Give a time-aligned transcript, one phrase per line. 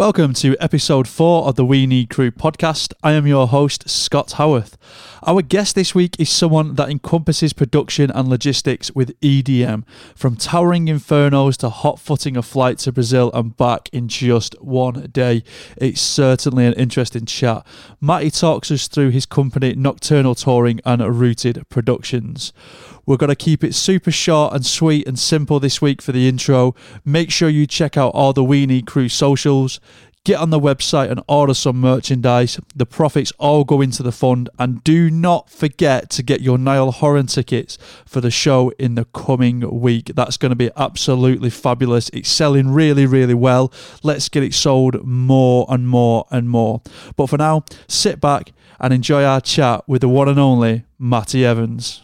[0.00, 2.94] Welcome to episode four of the We Need Crew podcast.
[3.02, 4.78] I am your host, Scott Howarth.
[5.26, 9.84] Our guest this week is someone that encompasses production and logistics with EDM,
[10.16, 15.10] from towering infernos to hot footing a flight to Brazil and back in just one
[15.12, 15.44] day.
[15.76, 17.66] It's certainly an interesting chat.
[18.00, 22.54] Mattie talks us through his company, Nocturnal Touring and Rooted Productions.
[23.10, 26.28] We're going to keep it super short and sweet and simple this week for the
[26.28, 26.76] intro.
[27.04, 29.80] Make sure you check out all the We Need Crew socials.
[30.22, 32.60] Get on the website and order some merchandise.
[32.72, 34.48] The profits all go into the fund.
[34.60, 39.06] And do not forget to get your Niall Horan tickets for the show in the
[39.06, 40.12] coming week.
[40.14, 42.10] That's going to be absolutely fabulous.
[42.10, 43.72] It's selling really, really well.
[44.04, 46.80] Let's get it sold more and more and more.
[47.16, 51.44] But for now, sit back and enjoy our chat with the one and only Mattie
[51.44, 52.02] Evans.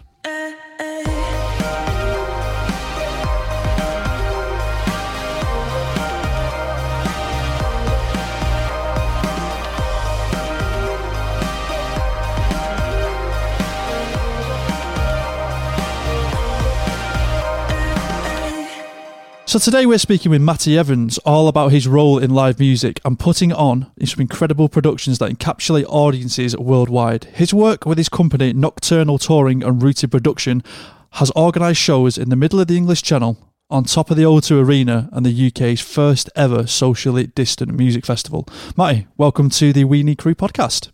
[19.49, 23.17] So today we're speaking with Mattie Evans all about his role in live music and
[23.17, 27.27] putting on some incredible productions that encapsulate audiences worldwide.
[27.27, 30.65] His work with his company Nocturnal Touring and Rooted Production
[31.13, 33.39] has organised shows in the middle of the English Channel,
[33.71, 38.49] on top of the O2 Arena and the UK's first ever socially distant music festival.
[38.77, 40.91] Mattie, welcome to the We Need Crew podcast.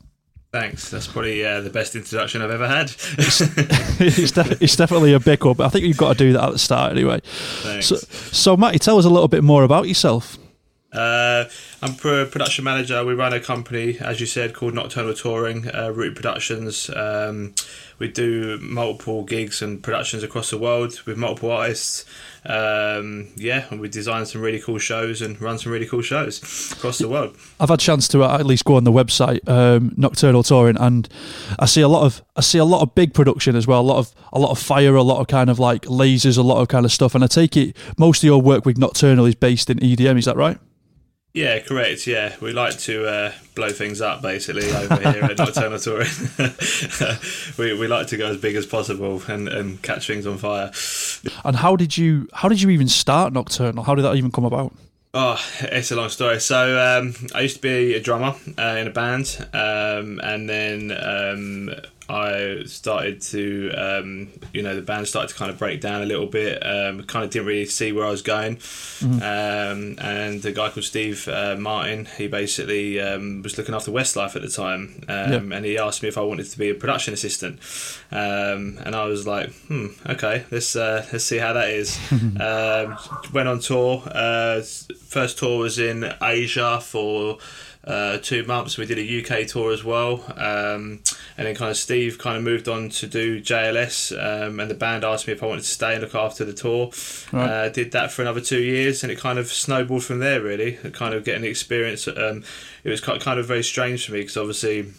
[0.52, 0.90] Thanks.
[0.90, 2.92] That's probably uh, the best introduction I've ever had.
[3.16, 3.40] it's,
[4.00, 6.44] it's, def- it's, definitely a big up, but I think you've got to do that
[6.44, 7.20] at the start anyway.
[7.24, 7.86] Thanks.
[7.86, 10.36] So, so Mattie, tell us a little bit more about yourself.
[10.92, 11.46] Uh,
[11.80, 13.02] I'm pro production manager.
[13.02, 16.90] We run a company, as you said, called Nocturnal Touring, uh, Root Productions.
[16.90, 17.54] Um,
[17.98, 22.04] we do multiple gigs and productions across the world with multiple artists.
[22.44, 26.72] Um, yeah, and we design some really cool shows and run some really cool shows
[26.72, 27.36] across the world.
[27.60, 31.08] I've had a chance to at least go on the website um, Nocturnal Touring, and
[31.58, 33.80] I see a lot of I see a lot of big production as well.
[33.80, 36.42] A lot of a lot of fire, a lot of kind of like lasers, a
[36.42, 37.14] lot of kind of stuff.
[37.14, 40.18] And I take it most of your work with Nocturnal is based in EDM.
[40.18, 40.58] Is that right?
[41.34, 42.06] Yeah, correct.
[42.06, 46.10] Yeah, we like to uh, blow things up basically over here at Nocturnal Touring.
[47.58, 50.70] we, we like to go as big as possible and, and catch things on fire.
[51.44, 53.84] And how did you how did you even start Nocturnal?
[53.84, 54.74] How did that even come about?
[55.14, 56.40] Oh, it's a long story.
[56.40, 60.90] So um, I used to be a drummer uh, in a band, um, and then
[60.90, 61.74] um,
[62.12, 66.04] I started to, um, you know, the band started to kind of break down a
[66.04, 66.64] little bit.
[66.64, 68.56] Um, kind of didn't really see where I was going.
[68.56, 69.22] Mm-hmm.
[69.22, 74.36] Um, and a guy called Steve uh, Martin, he basically um, was looking after Westlife
[74.36, 75.02] at the time.
[75.08, 77.60] Um, and he asked me if I wanted to be a production assistant.
[78.12, 81.98] Um, and I was like, hmm, okay, let's, uh, let's see how that is.
[83.32, 84.02] went on tour.
[84.06, 87.38] Uh, first tour was in Asia for
[87.84, 88.78] uh, two months.
[88.78, 91.02] We did a UK tour as well, um,
[91.36, 94.74] and then kind of Steve kind of moved on to do JLS, um, and the
[94.74, 96.90] band asked me if I wanted to stay and look after the tour.
[97.32, 97.50] Right.
[97.50, 100.40] Uh, did that for another two years, and it kind of snowballed from there.
[100.40, 102.06] Really, kind of getting the experience.
[102.06, 102.44] Um,
[102.84, 104.92] it was kind of very strange for me because obviously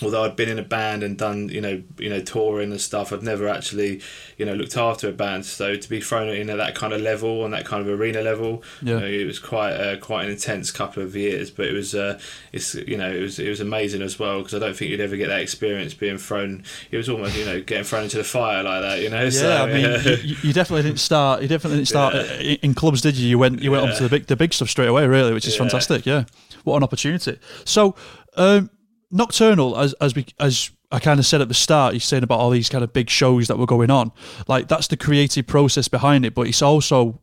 [0.00, 3.12] although I'd been in a band and done you know you know touring and stuff,
[3.12, 4.00] I've never actually
[4.38, 5.44] you know looked after a band.
[5.44, 8.22] So to be thrown in at that kind of level on that kind of arena
[8.22, 8.94] level, yeah.
[8.94, 11.50] You know, it was quite uh, quite an intense couple of years.
[11.50, 12.18] But it was uh,
[12.52, 15.00] it's you know it was it was amazing as well because I don't think you'd
[15.00, 16.64] ever get that experience being thrown.
[16.90, 19.00] It was almost you know getting thrown into the fire like that.
[19.00, 19.22] You know.
[19.22, 19.82] Yeah, so, I mean,
[20.24, 21.42] you, you, definitely didn't start.
[21.42, 22.56] You definitely didn't start yeah.
[22.60, 23.28] in clubs, did you?
[23.28, 23.90] You went you went yeah.
[23.90, 26.04] on to the big the big stuff straight away, really, which is fantastic.
[26.04, 26.24] Yeah,
[26.64, 27.38] what an opportunity.
[27.64, 27.94] So.
[28.36, 28.70] Um,
[29.12, 32.40] Nocturnal, as as we, as I kind of said at the start, he's saying about
[32.40, 34.10] all these kind of big shows that were going on.
[34.48, 37.20] Like that's the creative process behind it, but it's also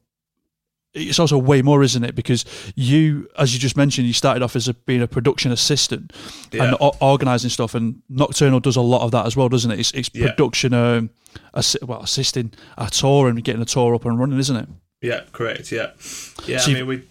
[0.94, 2.16] it's also way more, isn't it?
[2.16, 2.45] Because
[2.75, 6.13] you, as you just mentioned, you started off as a, being a production assistant
[6.51, 6.63] yeah.
[6.63, 9.79] and o- organizing stuff, and Nocturnal does a lot of that as well, doesn't it?
[9.79, 10.94] It's, it's production, yeah.
[10.94, 11.09] um,
[11.55, 14.67] assi- well, assisting a tour and getting a tour up and running, isn't it?
[15.01, 15.72] Yeah, correct.
[15.72, 15.91] Yeah,
[16.45, 16.57] yeah.
[16.57, 17.03] So I mean, we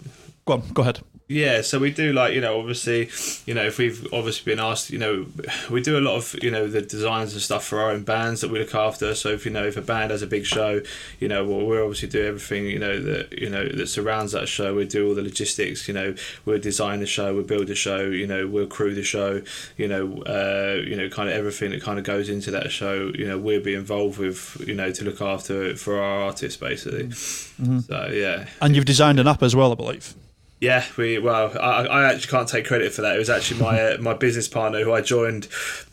[0.44, 1.00] go on, go ahead.
[1.28, 3.10] Yeah, so we do like you know obviously
[3.44, 5.26] you know if we've obviously been asked you know
[5.70, 8.40] we do a lot of you know the designs and stuff for our own bands
[8.40, 9.14] that we look after.
[9.14, 10.80] So if you know if a band has a big show,
[11.20, 14.48] you know well, we obviously do everything you know that you know that surrounds that
[14.48, 14.74] show.
[14.74, 15.86] We do all the logistics.
[15.86, 16.14] You know
[16.46, 18.06] we'll design the show, we'll build the show.
[18.06, 19.42] You know we'll crew the show.
[19.76, 23.12] You know uh, you know kind of everything that kind of goes into that show.
[23.14, 26.58] You know we'll be involved with you know to look after it for our artists
[26.58, 27.08] basically.
[27.08, 27.80] Mm-hmm.
[27.80, 30.14] So yeah, and you've designed an app as well, I believe.
[30.60, 33.14] Yeah, we well, I, I actually can't take credit for that.
[33.14, 35.46] It was actually my uh, my business partner who I joined,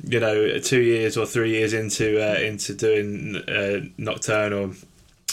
[0.03, 4.73] you know, two years or three years into uh, into doing uh, Nocturnal.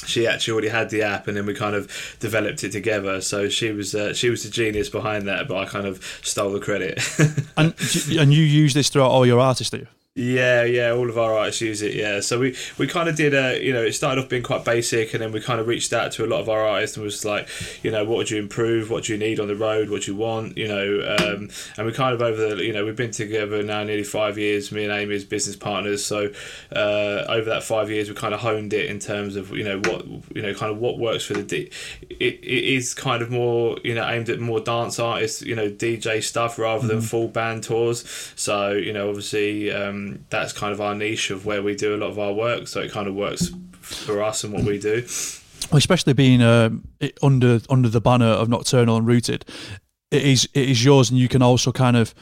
[0.06, 3.22] she actually already had the app, and then we kind of developed it together.
[3.22, 6.52] So she was uh, she was the genius behind that, but I kind of stole
[6.52, 7.00] the credit.
[7.56, 7.74] and
[8.18, 9.86] and you use this throughout all your artists, do you?
[10.14, 11.94] Yeah, yeah, all of our artists use it.
[11.94, 14.62] Yeah, so we we kind of did a you know it started off being quite
[14.62, 17.04] basic, and then we kind of reached out to a lot of our artists and
[17.04, 17.48] was like,
[17.82, 18.90] you know, what would you improve?
[18.90, 19.88] What do you need on the road?
[19.88, 20.58] What do you want?
[20.58, 21.48] You know, um,
[21.78, 24.70] and we kind of over the you know we've been together now nearly five years.
[24.70, 26.04] Me and Amy as business partners.
[26.04, 26.30] So
[26.76, 29.78] uh, over that five years, we kind of honed it in terms of you know
[29.78, 30.04] what
[30.36, 31.70] you know kind of what works for the D.
[32.10, 35.70] It, it is kind of more you know aimed at more dance artists, you know,
[35.70, 36.88] DJ stuff rather mm-hmm.
[36.88, 38.04] than full band tours.
[38.36, 39.72] So you know, obviously.
[39.72, 42.68] Um, that's kind of our niche of where we do a lot of our work.
[42.68, 43.50] So it kind of works
[43.80, 45.04] for us and what we do.
[45.72, 46.70] Especially being uh,
[47.22, 49.44] under under the banner of Nocturnal and Rooted,
[50.10, 52.14] it is it is yours, and you can also kind of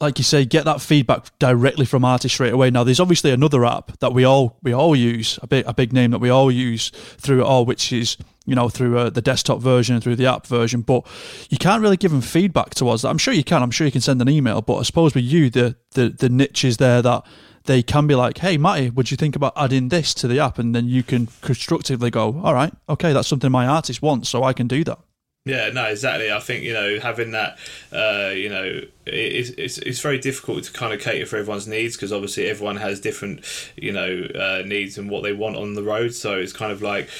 [0.00, 2.70] like you say, get that feedback directly from artists straight away.
[2.70, 5.92] Now, there's obviously another app that we all we all use, a big a big
[5.92, 9.22] name that we all use through it all, which is you know through uh, the
[9.22, 10.82] desktop version and through the app version.
[10.82, 11.06] But
[11.48, 13.08] you can't really give them feedback towards that.
[13.08, 13.62] I'm sure you can.
[13.62, 14.62] I'm sure you can send an email.
[14.62, 17.24] But I suppose with you, the the the niche is there that
[17.64, 20.58] they can be like, "Hey, Mattie, would you think about adding this to the app?"
[20.58, 24.42] And then you can constructively go, "All right, okay, that's something my artist wants, so
[24.42, 24.98] I can do that."
[25.46, 26.32] Yeah, no, exactly.
[26.32, 27.58] I think you know having that,
[27.92, 31.96] uh, you know, it's, it's it's very difficult to kind of cater for everyone's needs
[31.96, 33.44] because obviously everyone has different,
[33.76, 36.14] you know, uh, needs and what they want on the road.
[36.14, 37.10] So it's kind of like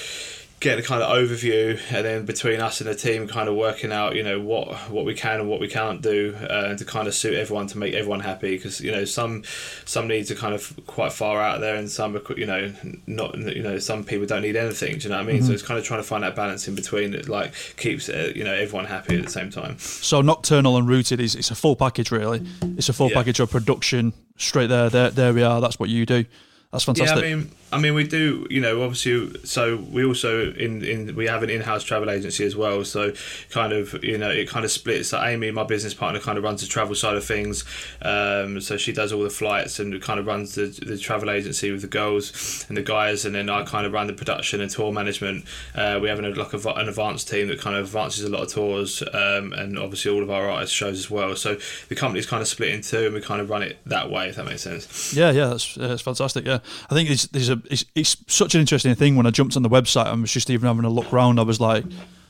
[0.64, 3.92] get a kind of overview, and then between us and the team, kind of working
[3.92, 7.06] out, you know, what what we can and what we can't do, uh, to kind
[7.06, 8.56] of suit everyone to make everyone happy.
[8.56, 9.44] Because you know, some
[9.84, 12.72] some needs are kind of quite far out there, and some are, you know,
[13.06, 14.96] not you know, some people don't need anything.
[14.98, 15.36] Do you know what I mean?
[15.36, 15.48] Mm-hmm.
[15.48, 18.32] So it's kind of trying to find that balance in between that, like keeps uh,
[18.34, 19.78] you know everyone happy at the same time.
[19.78, 22.44] So nocturnal and rooted is it's a full package, really.
[22.78, 23.16] It's a full yeah.
[23.16, 24.88] package of production straight there.
[24.88, 25.60] There, there we are.
[25.60, 26.24] That's what you do.
[26.72, 27.22] That's fantastic.
[27.22, 29.36] Yeah, I mean, I mean, we do, you know, obviously.
[29.44, 32.84] So we also in in we have an in-house travel agency as well.
[32.84, 33.12] So
[33.50, 35.08] kind of, you know, it kind of splits.
[35.08, 37.64] So Amy, my business partner, kind of runs the travel side of things.
[38.00, 41.72] Um, so she does all the flights and kind of runs the, the travel agency
[41.72, 44.70] with the girls and the guys, and then I kind of run the production and
[44.70, 45.44] tour management.
[45.74, 48.42] Uh, we have an like a, an advanced team that kind of advances a lot
[48.42, 51.34] of tours, um, and obviously all of our artist shows as well.
[51.34, 54.10] So the company's kind of split in two, and we kind of run it that
[54.10, 54.28] way.
[54.28, 55.12] If that makes sense.
[55.12, 56.46] Yeah, yeah, that's, that's fantastic.
[56.46, 59.16] Yeah, I think there's, there's a it's, it's such an interesting thing.
[59.16, 61.42] When I jumped on the website and was just even having a look around, I
[61.42, 61.84] was like,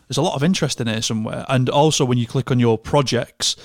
[0.08, 1.44] there's a lot of interest in here somewhere.
[1.48, 3.56] And also, when you click on your projects,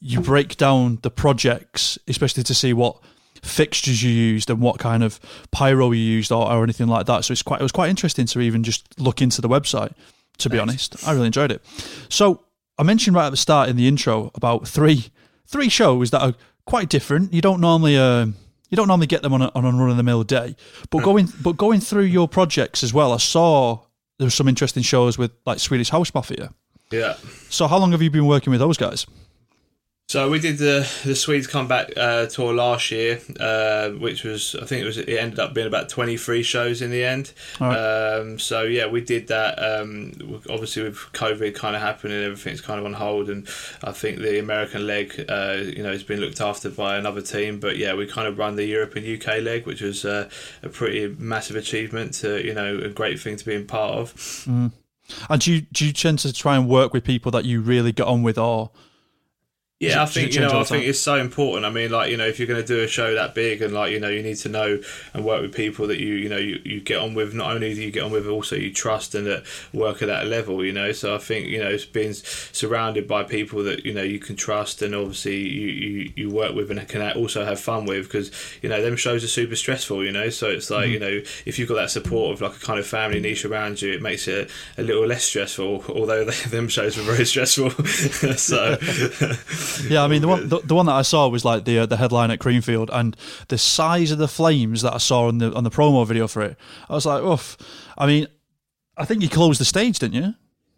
[0.00, 2.98] you break down the projects, especially to see what
[3.42, 7.24] fixtures you used and what kind of pyro you used or, or anything like that.
[7.24, 9.92] So it's quite it was quite interesting to even just look into the website.
[10.38, 11.64] To be honest, I really enjoyed it.
[12.08, 12.44] So
[12.76, 15.06] I mentioned right at the start in the intro about three
[15.46, 16.34] three shows that are
[16.66, 17.32] quite different.
[17.32, 17.96] You don't normally.
[17.96, 18.26] Uh,
[18.70, 20.56] you don't normally get them on a, on a run of the mill day.
[20.90, 23.80] But going but going through your projects as well, I saw
[24.18, 26.52] there were some interesting shows with like Swedish House Mafia.
[26.90, 27.16] Yeah.
[27.48, 29.06] So how long have you been working with those guys?
[30.06, 34.66] So we did the the Swedes comeback uh, tour last year, uh, which was I
[34.66, 37.32] think it was it ended up being about twenty three shows in the end.
[37.58, 37.74] Right.
[37.74, 39.58] Um, so yeah, we did that.
[39.58, 43.48] Um, obviously, with COVID kind of happening, everything's kind of on hold, and
[43.82, 47.58] I think the American leg, uh, you know, has been looked after by another team.
[47.58, 50.28] But yeah, we kind of run the Europe and UK leg, which was uh,
[50.62, 52.12] a pretty massive achievement.
[52.14, 54.14] To you know, a great thing to be in part of.
[54.14, 54.70] Mm.
[55.28, 57.92] And do you do you tend to try and work with people that you really
[57.92, 58.70] get on with, or
[59.90, 60.60] yeah, I think you know.
[60.60, 61.64] I think it's so important.
[61.64, 63.72] I mean, like you know, if you're going to do a show that big, and
[63.72, 64.80] like you know, you need to know
[65.12, 67.34] and work with people that you you know you, you get on with.
[67.34, 70.26] Not only do you get on with, also you trust and that work at that
[70.26, 70.64] level.
[70.64, 74.02] You know, so I think you know, it's being surrounded by people that you know
[74.02, 77.84] you can trust, and obviously you you, you work with and can also have fun
[77.84, 78.30] with because
[78.62, 80.04] you know them shows are super stressful.
[80.04, 80.92] You know, so it's like mm-hmm.
[80.92, 83.82] you know if you've got that support of like a kind of family niche around
[83.82, 85.84] you, it makes it a little less stressful.
[85.88, 87.70] Although them shows were very stressful,
[88.36, 88.76] so.
[89.88, 91.86] yeah, I mean the one the, the, one that I saw was like the uh,
[91.86, 93.16] the headline at Creamfield, and
[93.48, 96.42] the size of the flames that I saw on the on the promo video for
[96.42, 96.56] it,
[96.88, 97.56] I was like, oof.
[97.96, 98.26] I mean,
[98.96, 100.34] I think you closed the stage, didn't you?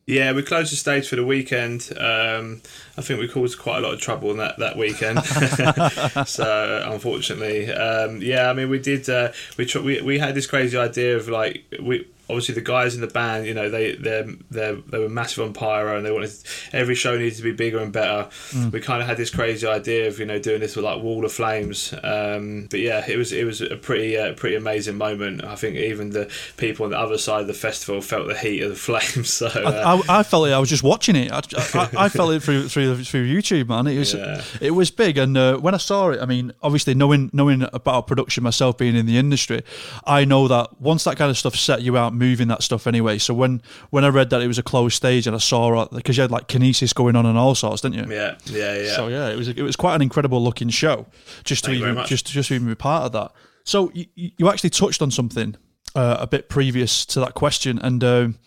[0.06, 1.90] Yeah, we closed the stage for the weekend.
[1.98, 2.62] Um,
[2.96, 5.24] I think we caused quite a lot of trouble in that, that weekend.
[6.28, 9.10] so unfortunately, um, yeah, I mean, we did.
[9.10, 12.94] Uh, we, tr- we we had this crazy idea of like we obviously the guys
[12.94, 16.10] in the band, you know, they they they they were massive on pyro, and they
[16.10, 16.32] wanted
[16.72, 18.28] every show needed to be bigger and better.
[18.50, 18.72] Mm.
[18.72, 21.24] We kind of had this crazy idea of you know doing this with like wall
[21.24, 21.94] of flames.
[22.02, 25.44] Um, but yeah, it was it was a pretty uh, pretty amazing moment.
[25.44, 28.62] I think even the people on the other side of the festival felt the heat
[28.62, 29.32] of the flames.
[29.32, 30.52] So uh, I, I, felt it.
[30.52, 31.30] I was just watching it.
[31.32, 31.40] I,
[31.74, 33.86] I, I felt it through through through YouTube, man.
[33.86, 34.42] It was yeah.
[34.60, 38.06] it was big, and uh, when I saw it, I mean, obviously knowing knowing about
[38.06, 39.62] production myself, being in the industry,
[40.04, 43.18] I know that once that kind of stuff set you out moving that stuff anyway.
[43.18, 46.16] So when when I read that it was a closed stage and I saw because
[46.16, 48.14] you had like Kinesys going on and all sorts, didn't you?
[48.14, 48.96] Yeah, yeah, yeah.
[48.96, 51.06] So yeah, it was it was quite an incredible looking show.
[51.44, 53.32] Just to Thank very even just just to even be part of that.
[53.64, 55.56] So you, you actually touched on something
[55.94, 58.38] uh, a bit previous to that question, and um,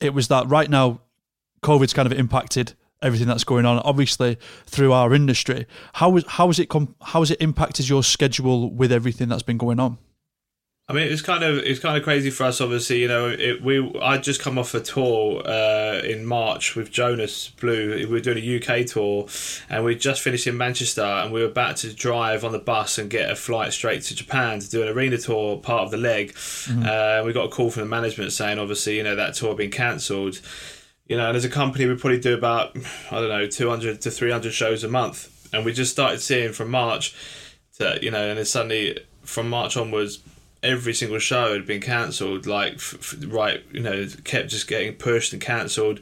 [0.00, 1.00] it was that right now,
[1.62, 3.78] COVID's kind of impacted everything that's going on.
[3.80, 8.02] Obviously, through our industry, how was how has it com- how has it impacted your
[8.02, 9.98] schedule with everything that's been going on?
[10.90, 12.62] I mean, it's kind of it's kind of crazy for us.
[12.62, 16.90] Obviously, you know, it, we I just come off a tour uh, in March with
[16.90, 17.94] Jonas Blue.
[17.94, 19.26] We were doing a UK tour,
[19.68, 22.96] and we just finished in Manchester, and we were about to drive on the bus
[22.96, 25.98] and get a flight straight to Japan to do an arena tour, part of the
[25.98, 26.34] leg.
[26.70, 29.58] Uh, we got a call from the management saying, obviously, you know, that tour had
[29.58, 30.40] been cancelled.
[31.06, 32.74] You know, and as a company, we probably do about
[33.10, 36.22] I don't know, two hundred to three hundred shows a month, and we just started
[36.22, 37.14] seeing from March
[37.76, 40.20] to you know, and then suddenly from March onwards
[40.62, 44.92] every single show had been cancelled like f- f- right you know kept just getting
[44.92, 45.98] pushed and cancelled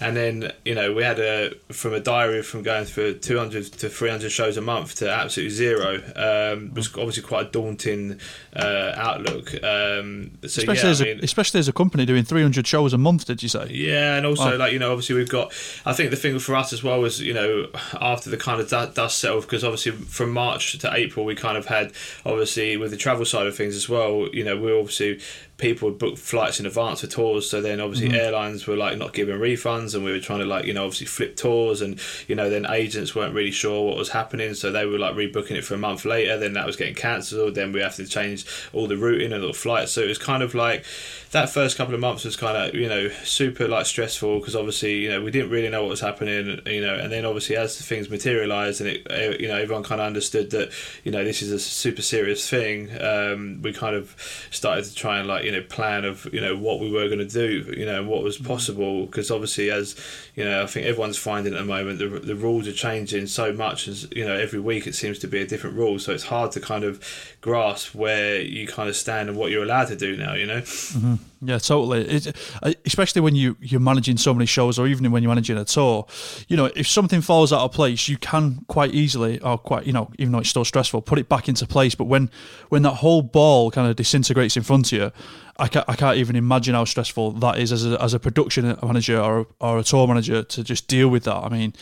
[0.00, 3.88] and then you know we had a from a diary from going for 200 to
[3.90, 8.18] 300 shows a month to absolutely zero um was obviously quite a daunting
[8.56, 12.66] uh, outlook um so Especially yeah, as I mean, especially as a company doing 300
[12.66, 13.66] shows a month, did you say?
[13.70, 14.56] yeah, and also Oh.
[14.56, 15.52] like you know, obviously we've got.
[15.86, 17.68] I think the thing for us as well was you know
[18.00, 21.56] after the kind of du- dust settled because obviously from March to April we kind
[21.56, 21.92] of had
[22.24, 24.28] obviously with the travel side of things as well.
[24.32, 25.20] You know, we obviously
[25.62, 29.12] people would book flights in advance for tours, so then obviously airlines were like not
[29.12, 32.34] giving refunds, and we were trying to like you know obviously flip tours, and you
[32.34, 35.64] know then agents weren't really sure what was happening, so they were like rebooking it
[35.64, 36.36] for a month later.
[36.36, 37.54] Then that was getting cancelled.
[37.54, 39.92] Then we have to change all the routing and all the flights.
[39.92, 40.84] So it was kind of like
[41.32, 44.98] that first couple of months was kind of you know super like stressful because obviously
[44.98, 47.80] you know we didn't really know what was happening you know and then obviously as
[47.80, 50.70] things materialized and it you know everyone kind of understood that
[51.04, 54.14] you know this is a super serious thing um, we kind of
[54.50, 57.18] started to try and like you know plan of you know what we were going
[57.18, 58.46] to do you know what was mm.
[58.46, 59.96] possible because obviously as
[60.34, 63.52] you know I think everyone's finding at the moment the, the rules are changing so
[63.52, 65.98] much as you know every week it seems to be a different rule.
[65.98, 67.02] So it's hard to kind of
[67.40, 70.60] grasp where you kind of stand and what you're allowed to do now you know
[70.60, 71.14] mm-hmm.
[71.44, 72.02] Yeah, totally.
[72.02, 75.58] It, uh, especially when you you're managing so many shows, or even when you're managing
[75.58, 76.06] a tour,
[76.46, 79.92] you know, if something falls out of place, you can quite easily, or quite, you
[79.92, 81.96] know, even though it's still stressful, put it back into place.
[81.96, 82.30] But when
[82.68, 85.12] when that whole ball kind of disintegrates in front of you,
[85.58, 88.78] I can't, I can't even imagine how stressful that is as a, as a production
[88.80, 91.38] manager or or a tour manager to just deal with that.
[91.38, 91.72] I mean,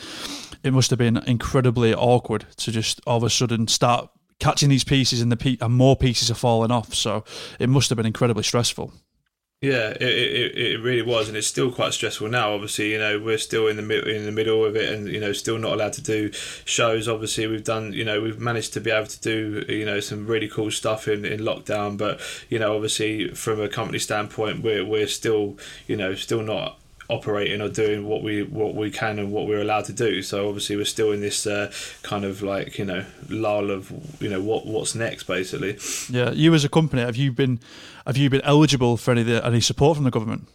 [0.63, 4.85] it must have been incredibly awkward to just all of a sudden start catching these
[4.85, 6.95] pieces and the pe- and more pieces are falling off.
[6.95, 7.25] So
[7.59, 8.95] it must have been incredibly stressful.
[9.63, 12.55] Yeah, it, it, it really was, and it's still quite stressful now.
[12.55, 15.21] Obviously, you know we're still in the mid- in the middle of it, and you
[15.21, 16.33] know still not allowed to do
[16.65, 17.07] shows.
[17.07, 20.27] Obviously, we've done you know we've managed to be able to do you know some
[20.27, 24.83] really cool stuff in, in lockdown, but you know obviously from a company standpoint, we're
[24.83, 29.31] we're still you know still not operating or doing what we what we can and
[29.31, 30.23] what we're allowed to do.
[30.23, 31.71] So obviously we're still in this uh,
[32.03, 35.77] kind of like you know lull of you know what what's next basically.
[36.09, 37.61] Yeah, you as a company, have you been
[38.11, 40.49] have you been eligible for any any support from the government?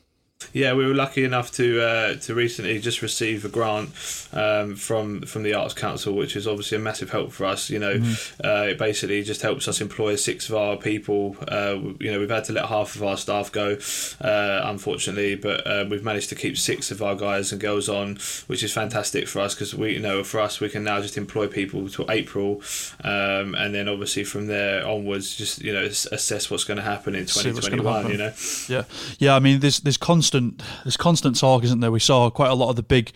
[0.51, 3.89] Yeah, we were lucky enough to uh, to recently just receive a grant
[4.33, 7.69] um, from from the Arts Council, which is obviously a massive help for us.
[7.69, 8.01] You know,
[8.43, 11.37] uh, it basically just helps us employ six of our people.
[11.47, 13.77] Uh, you know, we've had to let half of our staff go,
[14.21, 18.17] uh, unfortunately, but uh, we've managed to keep six of our guys and girls on,
[18.47, 21.17] which is fantastic for us because we you know for us we can now just
[21.17, 22.61] employ people till April,
[23.03, 27.15] um, and then obviously from there onwards, just you know assess what's going to happen
[27.15, 28.09] in twenty twenty one.
[28.09, 28.33] You know.
[28.67, 28.83] Yeah,
[29.17, 29.35] yeah.
[29.35, 29.97] I mean, there's there's
[30.31, 31.91] constant there's constant talk, isn't there?
[31.91, 33.11] We saw quite a lot of the big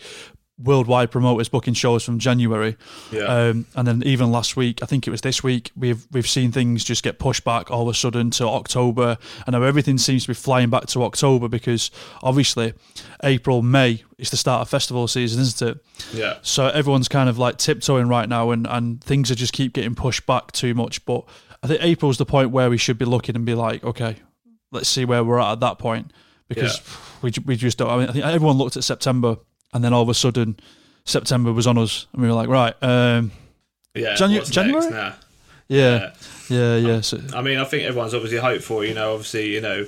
[0.62, 2.76] worldwide promoters booking shows from January,
[3.10, 3.20] Yeah.
[3.22, 6.52] um, and then even last week, I think it was this week, we've we've seen
[6.52, 10.22] things just get pushed back all of a sudden to October, and now everything seems
[10.24, 11.90] to be flying back to October because
[12.22, 12.74] obviously
[13.24, 15.78] April May is the start of festival season, isn't it?
[16.12, 16.34] Yeah.
[16.42, 19.94] So everyone's kind of like tiptoeing right now, and, and things are just keep getting
[19.94, 21.04] pushed back too much.
[21.06, 21.24] But
[21.62, 24.16] I think April's the point where we should be looking and be like, okay,
[24.72, 26.12] let's see where we're at at that point
[26.50, 26.82] because
[27.22, 27.88] we we just don't.
[27.90, 29.38] I mean, I think everyone looked at September,
[29.72, 30.58] and then all of a sudden,
[31.04, 33.32] September was on us, and we were like, right, um,
[33.94, 34.14] Yeah.
[34.16, 34.90] Janu- January?
[34.90, 35.14] now?
[35.68, 36.12] yeah,
[36.50, 37.00] yeah, yeah.
[37.00, 38.84] So, I mean, I think everyone's obviously hopeful.
[38.84, 39.86] You know, obviously, you know,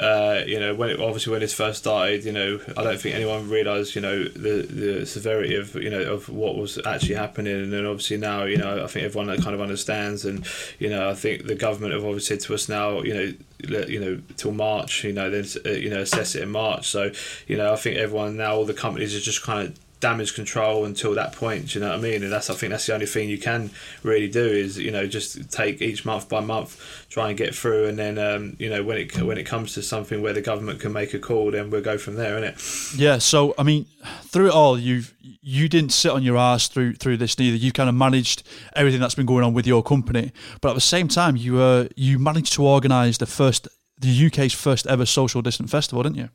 [0.00, 3.14] uh, you know, when it, obviously when this first started, you know, I don't think
[3.14, 7.54] anyone realised, you know, the the severity of you know of what was actually happening,
[7.54, 10.46] and then obviously now, you know, I think everyone kind of understands, and
[10.78, 13.32] you know, I think the government have obviously said to us now, you know,
[13.68, 16.88] let- you know, till March, you know, then uh, you know, assess it in March.
[16.88, 17.10] So,
[17.46, 20.84] you know, I think everyone now, all the companies are just kind of damage control
[20.84, 21.68] until that point.
[21.68, 22.22] Do you know what I mean?
[22.22, 23.70] And that's I think that's the only thing you can
[24.02, 27.86] really do is you know just take each month by month, try and get through,
[27.86, 30.80] and then um, you know when it when it comes to something where the government
[30.80, 32.96] can make a call, then we'll go from there, innit?
[32.98, 33.18] Yeah.
[33.18, 33.86] So I mean,
[34.22, 37.56] through it all, you've you didn't sit on your ass through through this neither.
[37.56, 38.42] You kind of managed
[38.74, 41.88] everything that's been going on with your company, but at the same time, you uh,
[41.96, 46.28] you managed to organise the first the UK's first ever social distant festival, didn't you?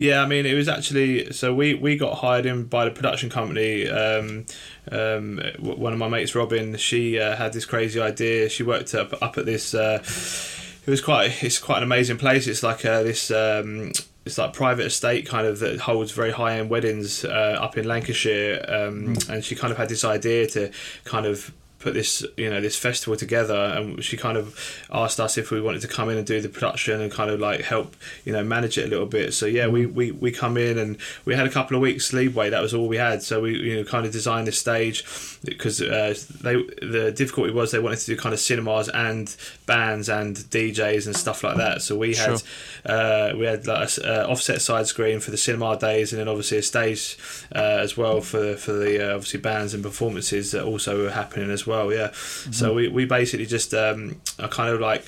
[0.00, 3.28] Yeah, I mean, it was actually so we, we got hired in by the production
[3.28, 3.86] company.
[3.86, 4.46] Um,
[4.90, 8.48] um, one of my mates, Robin, she uh, had this crazy idea.
[8.48, 9.74] She worked up up at this.
[9.74, 12.46] Uh, it was quite it's quite an amazing place.
[12.46, 13.30] It's like uh, this.
[13.30, 13.92] Um,
[14.24, 17.86] it's like private estate kind of that holds very high end weddings uh, up in
[17.86, 19.28] Lancashire, um, mm.
[19.28, 20.70] and she kind of had this idea to
[21.04, 25.38] kind of put this you know this festival together and she kind of asked us
[25.38, 27.96] if we wanted to come in and do the production and kind of like help
[28.24, 29.34] you know manage it a little bit.
[29.34, 32.50] So yeah we we, we come in and we had a couple of weeks leeway.
[32.50, 33.22] That was all we had.
[33.22, 35.04] So we you know kind of designed this stage
[35.42, 39.34] because uh, they the difficulty was they wanted to do kind of cinemas and
[39.70, 42.92] bands and DJs and stuff like that so we had sure.
[42.92, 46.26] uh, we had like a, uh, offset side screen for the cinema days and then
[46.26, 47.16] obviously a stage
[47.54, 51.50] uh, as well for for the uh, obviously bands and performances that also were happening
[51.50, 51.92] as well.
[51.92, 52.08] Yeah.
[52.08, 52.52] Mm-hmm.
[52.52, 55.04] So we, we basically just um, I kind of like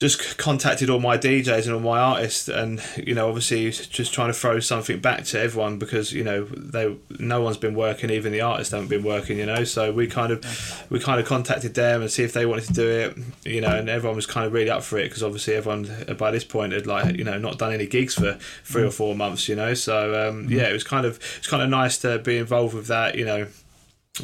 [0.00, 4.28] just contacted all my DJs and all my artists, and you know, obviously, just trying
[4.28, 8.32] to throw something back to everyone because you know they no one's been working, even
[8.32, 9.62] the artists haven't been working, you know.
[9.64, 12.72] So we kind of we kind of contacted them and see if they wanted to
[12.72, 15.54] do it, you know, and everyone was kind of really up for it because obviously
[15.54, 18.90] everyone by this point had like you know not done any gigs for three or
[18.90, 19.74] four months, you know.
[19.74, 20.52] So um, mm-hmm.
[20.52, 23.26] yeah, it was kind of it's kind of nice to be involved with that, you
[23.26, 23.48] know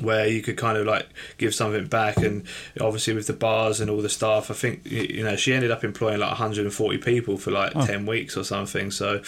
[0.00, 2.44] where you could kind of like give something back and
[2.80, 5.84] obviously with the bars and all the staff i think you know she ended up
[5.84, 7.86] employing like 140 people for like oh.
[7.86, 9.22] 10 weeks or something so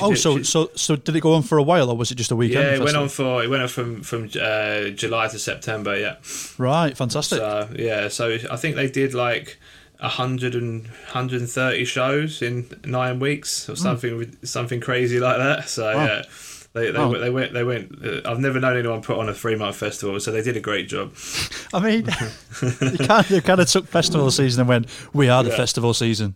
[0.00, 2.10] oh did, so she, so so did it go on for a while or was
[2.10, 4.88] it just a weekend yeah it went on for it went on from from uh,
[4.90, 6.16] july to september yeah
[6.56, 9.58] right fantastic so yeah so i think they did like
[9.98, 13.78] 100 and 130 shows in nine weeks or hmm.
[13.78, 14.46] something mm.
[14.46, 16.04] something crazy like that so wow.
[16.04, 16.22] yeah
[16.76, 17.18] they they, oh.
[17.18, 18.04] they went they went.
[18.04, 20.60] Uh, I've never known anyone put on a three month festival, so they did a
[20.60, 21.14] great job.
[21.72, 22.06] I mean,
[22.62, 25.56] you kind of, kind of took festival season and went, "We are the yeah.
[25.56, 26.34] festival season."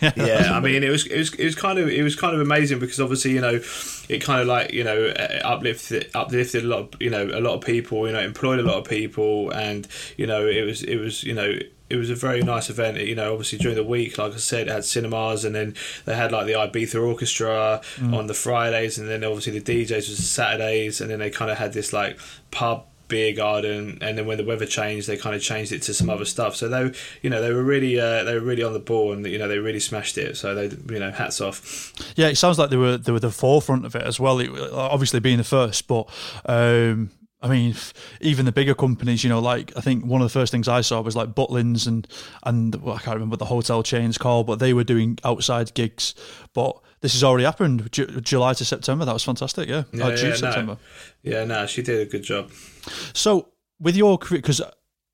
[0.00, 2.40] yeah, I mean, it was it was it was kind of it was kind of
[2.40, 3.60] amazing because obviously you know,
[4.08, 5.06] it kind of like you know
[5.44, 8.62] uplifted uplifted a lot of you know a lot of people you know employed a
[8.62, 9.86] lot of people and
[10.16, 11.58] you know it was it was you know
[11.90, 12.98] it was a very nice event.
[12.98, 15.74] You know, obviously during the week, like I said, it had cinemas, and then
[16.04, 18.16] they had like the Ibiza Orchestra mm.
[18.16, 21.50] on the Fridays, and then obviously the DJs was the Saturdays, and then they kind
[21.50, 22.18] of had this like
[22.50, 25.94] pub beer garden and then when the weather changed they kind of changed it to
[25.94, 28.74] some other stuff so they you know they were really uh, they were really on
[28.74, 31.92] the ball and you know they really smashed it so they you know hats off
[32.16, 34.50] yeah it sounds like they were they were the forefront of it as well it,
[34.72, 36.06] obviously being the first but
[36.44, 37.76] um I mean,
[38.20, 40.80] even the bigger companies, you know, like I think one of the first things I
[40.80, 42.06] saw was like Butlins and
[42.42, 45.72] and well, I can't remember what the hotel chains called, but they were doing outside
[45.74, 46.14] gigs.
[46.52, 49.04] But this has already happened, July to September.
[49.04, 49.68] That was fantastic.
[49.68, 50.78] Yeah, yeah, oh, June yeah, September.
[51.22, 51.30] No.
[51.30, 52.50] Yeah, no, she did a good job.
[53.12, 54.60] So with your career, because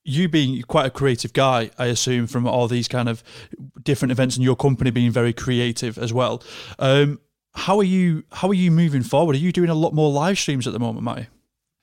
[0.05, 3.23] you being quite a creative guy, I assume from all these kind of
[3.83, 6.43] different events and your company being very creative as well.
[6.79, 7.21] Um,
[7.55, 8.25] how are you?
[8.33, 9.37] How are you moving forward?
[9.37, 11.27] Are you doing a lot more live streams at the moment, Mattie?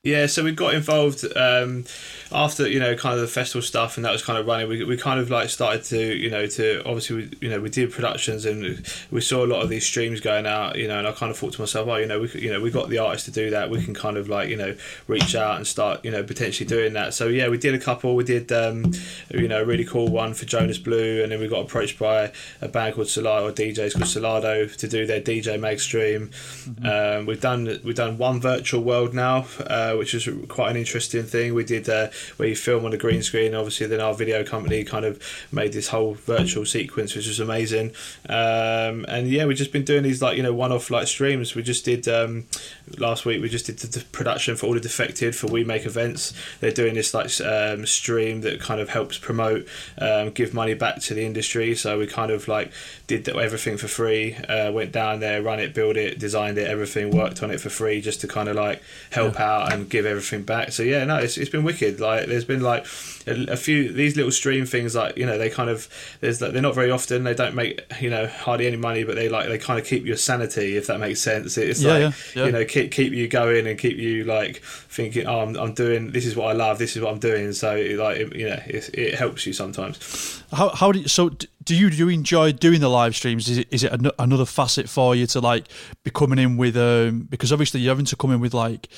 [0.03, 1.85] Yeah, so we got involved um,
[2.31, 4.67] after you know kind of the festival stuff, and that was kind of running.
[4.67, 7.69] We, we kind of like started to you know to obviously we, you know we
[7.69, 10.75] did productions and we saw a lot of these streams going out.
[10.75, 12.59] You know, and I kind of thought to myself, oh, you know, we you know
[12.59, 13.69] we got the artists to do that.
[13.69, 16.93] We can kind of like you know reach out and start you know potentially doing
[16.93, 17.13] that.
[17.13, 18.15] So yeah, we did a couple.
[18.15, 18.91] We did um,
[19.29, 22.31] you know a really cool one for Jonas Blue, and then we got approached by
[22.59, 26.29] a band called Solardo or DJs called Solardo to do their DJ Mag stream.
[26.29, 27.19] Mm-hmm.
[27.19, 29.45] Um, we've done we've done one virtual world now.
[29.59, 31.53] Uh, uh, which was quite an interesting thing.
[31.53, 33.53] We did uh, where you film on a green screen.
[33.55, 37.91] Obviously, then our video company kind of made this whole virtual sequence, which was amazing.
[38.29, 41.55] Um, and yeah, we've just been doing these like you know one-off like streams.
[41.55, 42.47] We just did um,
[42.97, 43.41] last week.
[43.41, 46.33] We just did the production for all the defected for We Make events.
[46.59, 50.99] They're doing this like um, stream that kind of helps promote, um, give money back
[51.01, 51.75] to the industry.
[51.75, 52.71] So we kind of like
[53.07, 54.35] did everything for free.
[54.35, 57.69] Uh, went down there, run it, build it, designed it, everything, worked on it for
[57.69, 59.51] free, just to kind of like help yeah.
[59.51, 60.71] out and give everything back.
[60.71, 61.99] So yeah, no, it's, it's been wicked.
[61.99, 62.85] Like there's been like
[63.27, 65.87] a, a, few these little stream things like you know they kind of
[66.21, 67.23] there's like, they're not very often.
[67.23, 70.05] They don't make you know hardly any money, but they like they kind of keep
[70.05, 71.57] your sanity if that makes sense.
[71.57, 72.45] It's yeah, like yeah, yeah.
[72.45, 76.11] you know keep keep you going and keep you like thinking oh I'm, I'm doing
[76.11, 77.53] this is what I love this is what I'm doing.
[77.53, 80.43] So like it, you know it, it helps you sometimes.
[80.51, 81.31] How how do you, so
[81.63, 83.49] do you do you enjoy doing the live streams?
[83.49, 85.67] Is it is it an, another facet for you to like
[86.03, 88.89] be coming in with um because obviously you're having to come in with like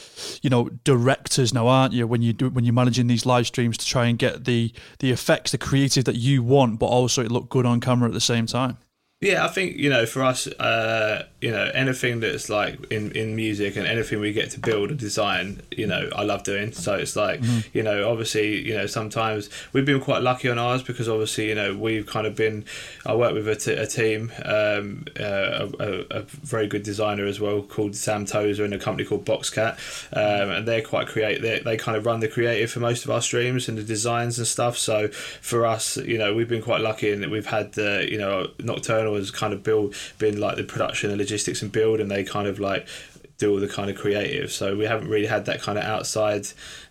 [0.41, 2.07] you know directors now, aren't you?
[2.07, 5.11] When you do when you're managing these live streams to try and get the the
[5.11, 8.21] effects, the creative that you want, but also it look good on camera at the
[8.21, 8.77] same time.
[9.23, 13.37] Yeah, I think you know, for us, uh, you know, anything that's like in, in
[13.37, 16.73] music and anything we get to build and design, you know, I love doing.
[16.73, 17.77] So it's like, mm-hmm.
[17.77, 21.55] you know, obviously, you know, sometimes we've been quite lucky on ours because obviously, you
[21.55, 22.65] know, we've kind of been.
[23.05, 27.39] I work with a, t- a team, um, uh, a, a, very good designer as
[27.39, 29.77] well called Sam Tozer and a company called Boxcat,
[30.13, 31.41] um, and they're quite creative.
[31.41, 34.37] They, they kind of run the creative for most of our streams and the designs
[34.37, 34.77] and stuff.
[34.77, 38.17] So for us, you know, we've been quite lucky in that we've had the, you
[38.17, 42.09] know, nocturnal was kind of build been like the production and logistics and build, and
[42.11, 42.87] they kind of like
[43.43, 44.51] do all the kind of creative.
[44.51, 46.47] So we haven't really had that kind of outside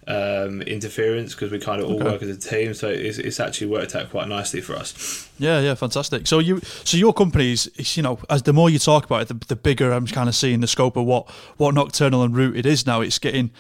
[0.06, 2.04] um, interference because we kind of all okay.
[2.04, 2.74] work as a team.
[2.74, 5.30] So it's, it's actually worked out quite nicely for us.
[5.38, 6.26] Yeah, yeah, fantastic.
[6.26, 9.46] So you, so your company's, you know, as the more you talk about it, the,
[9.46, 12.86] the bigger I'm kind of seeing the scope of what what nocturnal and rooted is
[12.86, 13.00] now.
[13.00, 13.50] It's getting,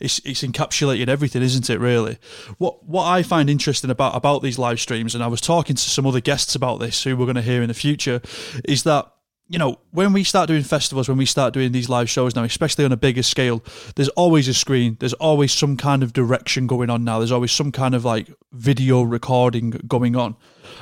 [0.00, 1.78] it's it's encapsulated everything, isn't it?
[1.78, 2.18] Really.
[2.58, 5.82] What what I find interesting about about these live streams, and I was talking to
[5.82, 8.20] some other guests about this who we're going to hear in the future,
[8.64, 9.11] is that
[9.52, 12.42] you know, when we start doing festivals, when we start doing these live shows now,
[12.42, 13.62] especially on a bigger scale,
[13.96, 14.96] there's always a screen.
[14.98, 17.18] There's always some kind of direction going on now.
[17.18, 20.36] There's always some kind of like video recording going on.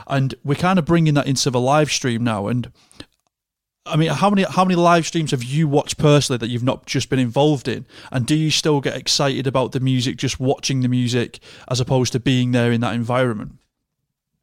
[0.07, 2.47] And we're kind of bringing that into the live stream now.
[2.47, 2.71] And
[3.87, 6.87] I mean, how many how many live streams have you watched personally that you've not
[6.87, 7.87] just been involved in?
[8.13, 12.13] And do you still get excited about the music, just watching the music, as opposed
[12.13, 13.60] to being there in that environment?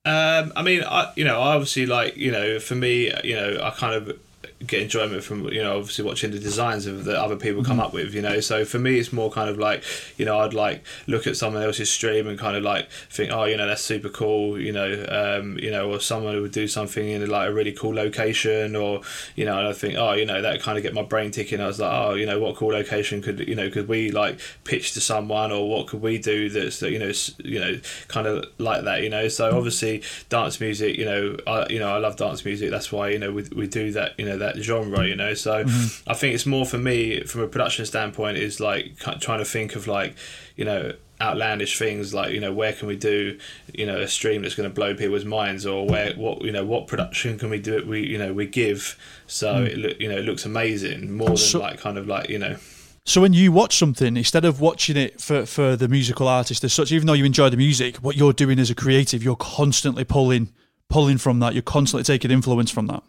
[0.08, 3.72] Um, I mean, I, you know, obviously, like you know, for me, you know, I
[3.72, 4.17] kind of
[4.65, 7.86] get enjoyment from you know obviously watching the designs of that other people come mm-hmm.
[7.86, 9.84] up with you know so for me it's more kind of like
[10.17, 13.43] you know I'd like look at someone else's stream and kind of like think oh
[13.43, 17.08] you know that's super cool you know um, you know or someone would do something
[17.08, 19.02] in like a really cool location or
[19.36, 21.62] you know and I think oh you know that kind of get my brain ticking
[21.62, 24.39] I was like oh you know what cool location could you know could we like
[24.63, 27.12] pitch to someone or what could we do that's that you know
[27.43, 31.67] you know kind of like that you know so obviously dance music you know I
[31.70, 34.26] you know I love dance music that's why you know we, we do that you
[34.26, 35.33] know that that genre, you know.
[35.33, 36.10] So mm-hmm.
[36.10, 39.75] I think it's more for me from a production standpoint is like trying to think
[39.75, 40.15] of like
[40.55, 43.38] you know outlandish things like you know where can we do
[43.73, 46.63] you know a stream that's going to blow people's minds or where what you know
[46.63, 49.65] what production can we do it we you know we give so mm.
[49.65, 52.38] it look you know it looks amazing more than so, like kind of like you
[52.38, 52.55] know
[53.03, 56.71] so when you watch something instead of watching it for, for the musical artist as
[56.71, 60.03] such even though you enjoy the music what you're doing as a creative you're constantly
[60.03, 60.53] pulling
[60.88, 63.01] pulling from that you're constantly taking influence from that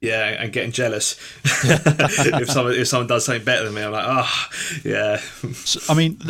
[0.00, 3.82] yeah, and getting jealous if someone if someone does something better than me.
[3.82, 4.48] I'm like, oh,
[4.84, 5.16] yeah.
[5.16, 6.20] So, I mean,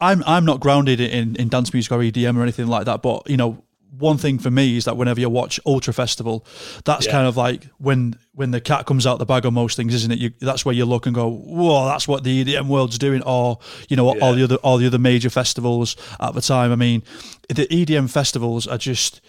[0.00, 3.28] I'm I'm not grounded in in dance music or EDM or anything like that, but
[3.28, 3.62] you know,
[3.98, 6.44] one thing for me is that whenever you watch Ultra Festival,
[6.84, 7.12] that's yeah.
[7.12, 10.10] kind of like when when the cat comes out the bag on most things, isn't
[10.10, 10.18] it?
[10.18, 13.58] You, that's where you look and go, "Whoa, that's what the EDM world's doing," or
[13.88, 14.22] you know, yeah.
[14.22, 16.72] all the other all the other major festivals at the time.
[16.72, 17.02] I mean,
[17.48, 19.20] the EDM festivals are just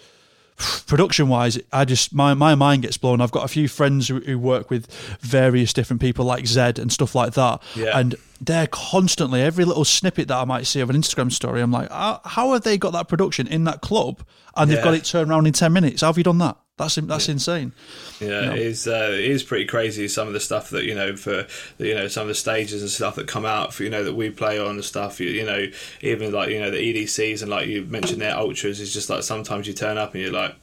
[0.87, 3.21] production wise, I just my, my mind gets blown.
[3.21, 6.91] I've got a few friends who, who work with various different people like Zedd and
[6.91, 7.97] stuff like that, yeah.
[7.97, 11.61] and they're constantly every little snippet that I might see of an Instagram story.
[11.61, 14.21] I'm like, ah, how have they got that production in that club
[14.55, 16.01] and they've got it turned around in ten minutes?
[16.01, 16.57] How have you done that?
[16.77, 17.33] That's that's yeah.
[17.33, 17.73] insane.
[18.19, 18.53] Yeah, you know?
[18.53, 18.87] it is.
[18.87, 20.07] Uh, it is pretty crazy.
[20.07, 21.45] Some of the stuff that you know for
[21.77, 24.15] you know some of the stages and stuff that come out for you know that
[24.15, 25.19] we play on the stuff.
[25.19, 25.67] You, you know,
[26.01, 29.23] even like you know the EDCs and like you mentioned their ultras is just like
[29.23, 30.55] sometimes you turn up and you're like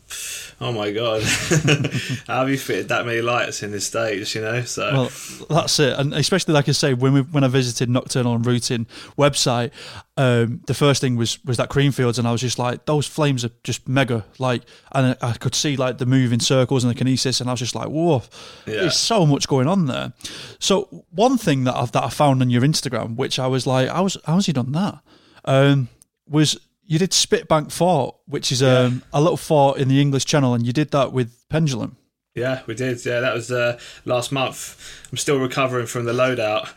[0.61, 1.23] oh my god,
[2.27, 4.35] how have you fitted that many lights in this stage?
[4.35, 5.13] You know, so well,
[5.49, 5.99] that's it.
[5.99, 9.71] And especially like I say, when we when I visited Nocturnal and Rooted website,
[10.17, 13.45] um, the first thing was was that Creamfields, and I was just like, those flames
[13.45, 14.25] are just mega.
[14.39, 17.61] Like, and I could see like the moving circles and the Kinesys, and I was
[17.61, 18.23] just like, whoa,
[18.67, 18.81] yeah.
[18.81, 20.13] there's so much going on there.
[20.59, 23.89] So one thing that I've that I found on your Instagram, which I was like,
[23.89, 25.01] I was how's he done that?
[25.45, 25.89] Um,
[26.29, 28.79] was you did Spitbank Fort, which is yeah.
[28.79, 31.97] um, a little fort in the English Channel, and you did that with Pendulum.
[32.35, 33.05] Yeah, we did.
[33.05, 35.07] Yeah, that was uh, last month.
[35.11, 36.69] I'm still recovering from the loadout.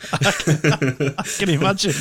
[1.17, 1.93] I can imagine.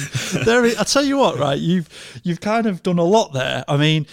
[0.44, 1.58] There, I tell you what, right?
[1.58, 1.88] You've
[2.24, 3.64] you've kind of done a lot there.
[3.68, 4.06] I mean,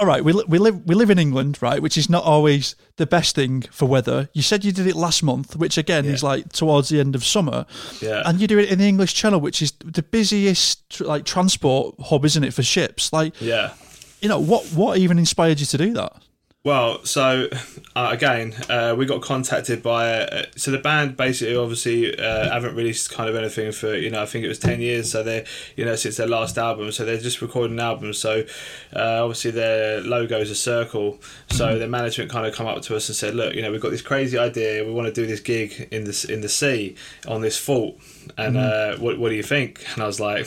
[0.00, 3.06] all right, we, we live we live in England, right, which is not always the
[3.06, 4.30] best thing for weather.
[4.32, 6.12] You said you did it last month, which again yeah.
[6.12, 7.66] is like towards the end of summer,
[8.00, 8.22] yeah.
[8.24, 12.24] and you do it in the English Channel, which is the busiest like transport hub,
[12.24, 13.12] isn't it, for ships?
[13.12, 13.74] Like, yeah,
[14.22, 16.14] you know what what even inspired you to do that?
[16.62, 17.48] Well, so
[17.96, 22.74] uh, again, uh, we got contacted by uh, so the band basically obviously uh, haven't
[22.74, 25.46] released kind of anything for you know I think it was ten years so they
[25.76, 28.44] you know since their last album so they're just recording albums so
[28.94, 31.18] uh, obviously their logo is a circle
[31.48, 31.78] so mm-hmm.
[31.78, 33.90] their management kind of come up to us and said look you know we've got
[33.90, 36.94] this crazy idea we want to do this gig in this in the sea
[37.26, 37.96] on this fort
[38.36, 39.00] and mm-hmm.
[39.00, 40.46] Uh, what what do you think and I was like.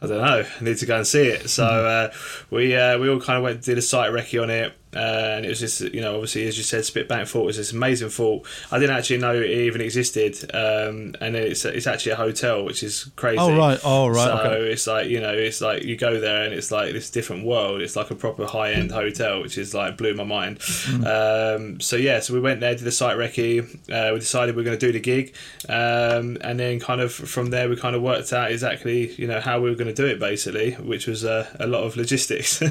[0.00, 0.44] I don't know.
[0.60, 1.50] I need to go and see it.
[1.50, 2.12] So mm-hmm.
[2.12, 4.77] uh, we uh, we all kind of went did a site recce on it.
[4.94, 7.72] Uh, and it was just, you know, obviously, as you said, Spitbank Fort was this
[7.72, 8.46] amazing fort.
[8.70, 10.36] I didn't actually know it even existed.
[10.54, 13.38] Um, and it's it's actually a hotel, which is crazy.
[13.38, 13.78] Oh, right.
[13.84, 14.24] Oh, right.
[14.24, 14.70] So okay.
[14.70, 17.82] it's like, you know, it's like you go there and it's like this different world.
[17.82, 20.58] It's like a proper high end hotel, which is like blew my mind.
[20.58, 21.56] Mm.
[21.56, 23.62] Um, so, yeah, so we went there, did the site recce.
[23.90, 25.34] Uh, we decided we are going to do the gig.
[25.68, 29.40] Um, and then kind of from there, we kind of worked out exactly, you know,
[29.40, 32.62] how we were going to do it, basically, which was uh, a lot of logistics.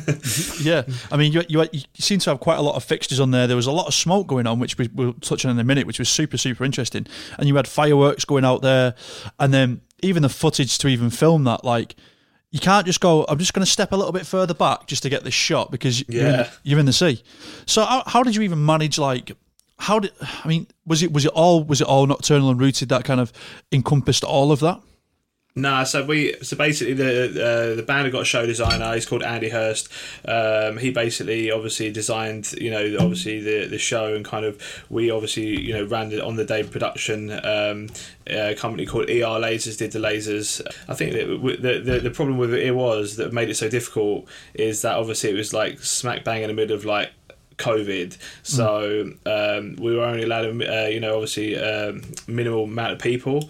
[0.62, 0.84] yeah.
[1.12, 3.48] I mean, you, you, you seem to have quite a lot of fixtures on there.
[3.48, 5.63] There was a lot of smoke going on, which we, will touch on in a
[5.63, 7.06] minute, which was super, super interesting.
[7.38, 8.96] And you had fireworks going out there,
[9.39, 11.96] and then even the footage to even film that, like
[12.52, 13.26] you can't just go.
[13.28, 15.70] I'm just going to step a little bit further back just to get this shot
[15.70, 16.22] because yeah.
[16.22, 17.24] you're, in the, you're in the sea.
[17.65, 19.32] So how, how did you even manage like?
[19.80, 20.67] How did I mean?
[20.86, 23.32] Was it was it all was it all nocturnal and rooted that kind of
[23.72, 24.82] encompassed all of that?
[25.58, 28.93] Nah, so we so basically the uh, the band have got a show designer.
[28.93, 29.89] He's called Andy Hurst.
[30.24, 35.10] Um, he basically obviously designed you know obviously the the show and kind of we
[35.10, 37.32] obviously you know ran it on the day production.
[37.43, 37.89] Um,
[38.28, 40.62] a company called ER Lasers did the lasers.
[40.88, 44.84] I think the, the the problem with it was that made it so difficult is
[44.84, 47.10] that obviously it was like smack bang in the middle of like
[47.58, 53.00] COVID, so um, we were only allowed, uh, you know, obviously um, minimal amount of
[53.00, 53.50] people,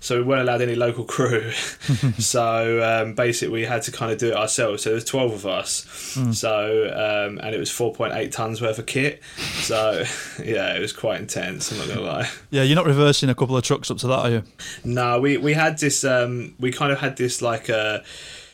[0.00, 1.50] so we weren't allowed any local crew.
[2.18, 4.82] so um, basically, we had to kind of do it ourselves.
[4.82, 5.84] So there was twelve of us,
[6.16, 6.34] mm.
[6.34, 9.22] so um, and it was four point eight tons worth of kit.
[9.62, 10.04] So
[10.44, 11.72] yeah, it was quite intense.
[11.72, 12.30] I'm not gonna lie.
[12.50, 14.42] Yeah, you're not reversing a couple of trucks up to that, are you?
[14.84, 16.04] No, we we had this.
[16.04, 17.70] Um, we kind of had this like.
[17.70, 18.00] Uh,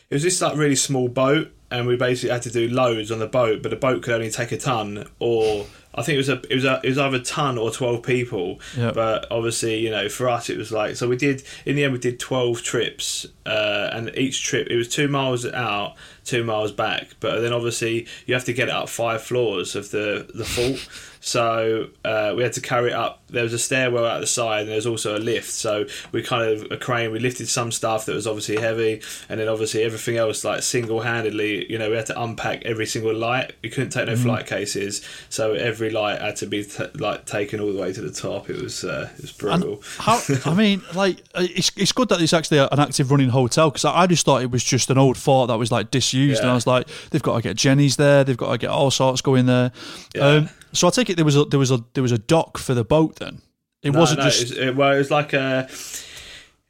[0.09, 3.17] it was this like really small boat and we basically had to do loads on
[3.17, 6.29] the boat, but the boat could only take a ton, or I think it was
[6.29, 8.59] a it was a, it was either a ton or twelve people.
[8.77, 8.93] Yep.
[8.93, 11.91] But obviously, you know, for us it was like so we did in the end
[11.91, 16.71] we did twelve trips, uh, and each trip it was two miles out, two miles
[16.71, 17.15] back.
[17.19, 20.87] But then obviously you have to get it up five floors of the the fort.
[21.25, 23.21] So uh, we had to carry it up.
[23.29, 25.49] There was a stairwell out the side, and there's also a lift.
[25.49, 27.13] So we kind of a crane.
[27.13, 30.99] We lifted some stuff that was obviously heavy, and then obviously everything else like single
[30.99, 31.71] handedly.
[31.71, 33.53] You know, we had to unpack every single light.
[33.63, 37.25] We couldn't take no mm flight cases, so every light had to be t- like
[37.25, 38.49] taken all the way to the top.
[38.49, 39.81] It was uh, it was brutal.
[39.99, 43.69] How I mean, like uh, it's it's good that it's actually an active running hotel
[43.69, 46.39] because I, I just thought it was just an old fort that was like disused,
[46.39, 46.43] yeah.
[46.43, 48.91] and I was like, they've got to get Genies there, they've got to get all
[48.91, 49.71] sorts going there.
[50.13, 50.21] Yeah.
[50.21, 52.57] Um, so I take it there was a there was a there was a dock
[52.57, 53.41] for the boat then.
[53.81, 55.67] It no, wasn't no, just it was, it, well, it was like a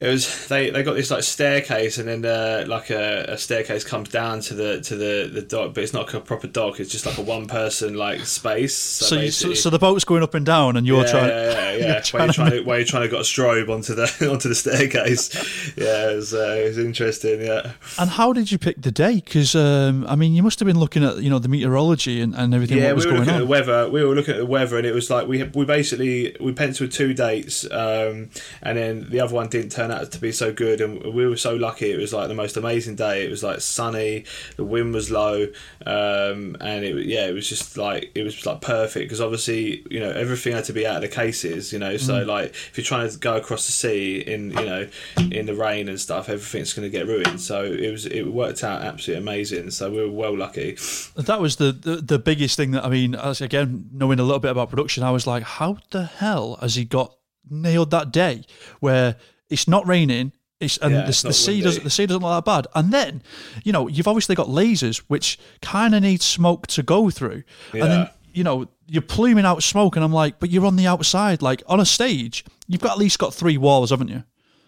[0.04, 3.86] it was they, they got this like staircase and then uh, like a, a, staircase
[3.86, 6.80] comes down to the to the the dock but it's not like a proper dock
[6.80, 10.04] it's just like a one person like space so so, you, so, so, the boat's
[10.04, 11.94] going up and down and you're yeah, trying yeah yeah, yeah.
[11.94, 14.56] You're trying, trying to, where you're trying to got a strobe onto the onto the
[14.56, 15.34] staircase
[15.78, 19.16] yeah it was, uh, it was interesting yeah and how did you pick the day
[19.16, 22.36] because um, I mean you must have been looking at you know the meteorology and,
[22.36, 23.36] and everything yeah we were looking on.
[23.36, 25.64] at the weather we were looking at the weather and it was like we we
[25.64, 28.30] basically we penciled two dates um,
[28.62, 31.38] and then the other one didn't turn out to be so good and we were
[31.38, 31.92] so lucky.
[31.92, 33.26] It was like the most amazing day.
[33.26, 34.26] It was like sunny,
[34.56, 35.48] the wind was low,
[35.86, 40.00] um, and it yeah, it was just like it was like perfect because obviously you
[40.00, 41.72] know everything had to be out of the cases.
[41.72, 42.28] You know, so mm.
[42.28, 44.88] like if you're trying to go across the sea in you know
[45.32, 47.40] in the rain and stuff, everything's going to get ruined.
[47.40, 49.72] So it was it worked out absolutely amazing.
[49.72, 50.78] So we were well lucky.
[51.16, 53.16] That was the the, the biggest thing that I mean.
[53.16, 56.76] As again, knowing a little bit about production, I was like, how the hell has
[56.76, 57.16] he got
[57.50, 58.44] nailed that day
[58.80, 59.18] where
[59.54, 62.46] it's not raining it's, and yeah, the, the sea doesn't the sea doesn't look that
[62.46, 62.68] bad.
[62.76, 63.22] And then,
[63.64, 67.84] you know, you've obviously got lasers which kind of need smoke to go through, yeah.
[67.84, 70.88] and then you know you're pluming out smoke, and I'm like, but you're on the
[70.88, 74.24] outside, like on a stage, you've got at least got three walls, haven't you?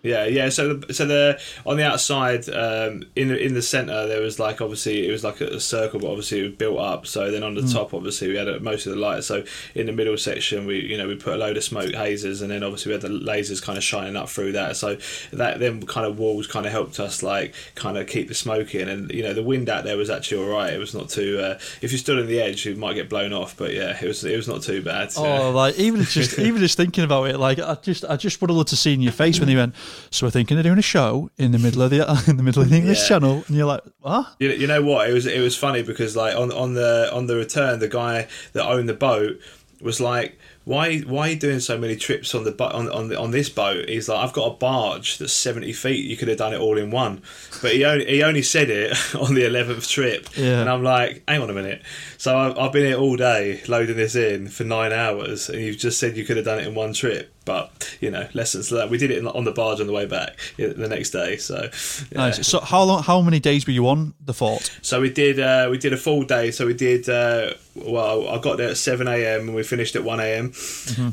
[0.06, 0.50] Yeah, yeah.
[0.50, 4.40] So, the, so the on the outside, um, in the, in the center, there was
[4.40, 7.08] like obviously it was like a, circle, but obviously it was built up.
[7.08, 7.74] So then on the mm.
[7.74, 9.24] top, obviously we had a, most of the light.
[9.24, 12.42] So in the middle section, we you know we put a load of smoke hazers,
[12.42, 14.78] and then obviously we had the lasers kind of shining up through that.
[14.78, 14.98] So
[15.34, 18.76] that then kind of walls kind of helped us like kind of keep the smoke
[18.76, 20.72] in, and you know the wind out there was actually all right.
[20.72, 21.40] It was not too.
[21.40, 24.08] Uh, if you stood on the edge, you might get blown off, but yeah, it
[24.08, 25.12] was it was not too bad.
[25.12, 25.26] So.
[25.26, 28.52] Oh, like even just even just thinking about it, like I just I just would
[28.52, 29.74] have loved to see in your face when you went
[30.12, 32.62] So we're thinking of doing a show in the middle of the in the middle
[32.62, 33.08] of the English Yeah.
[33.08, 34.36] Channel, and you're like, what?
[34.40, 35.10] You, you know what?
[35.10, 38.28] It was it was funny because like on on the on the return, the guy
[38.54, 39.40] that owned the boat
[39.82, 43.10] was like, "Why why are you doing so many trips on the boat on on
[43.10, 46.06] the, on this boat?" He's like, "I've got a barge that's seventy feet.
[46.06, 47.22] You could have done it all in one."
[47.62, 50.62] But he only he only said it on the eleventh trip, Yeah.
[50.62, 51.82] and I'm like, "Hang on a minute."
[52.18, 55.78] So I've, I've been here all day loading this in for nine hours, and you've
[55.78, 57.34] just said you could have done it in one trip.
[57.46, 58.92] But you know, lessons learned.
[58.92, 61.38] We did it on the barge on the way back the next day.
[61.38, 61.70] So
[62.12, 62.18] yeah.
[62.18, 62.48] Nice.
[62.48, 63.04] So how long?
[63.04, 64.72] How many days were you on the fort?
[64.82, 66.52] So we did uh, we did a full day.
[66.52, 68.28] So we did uh, well.
[68.28, 69.42] I got there at seven a.m.
[69.42, 70.54] and we finished at one a.m.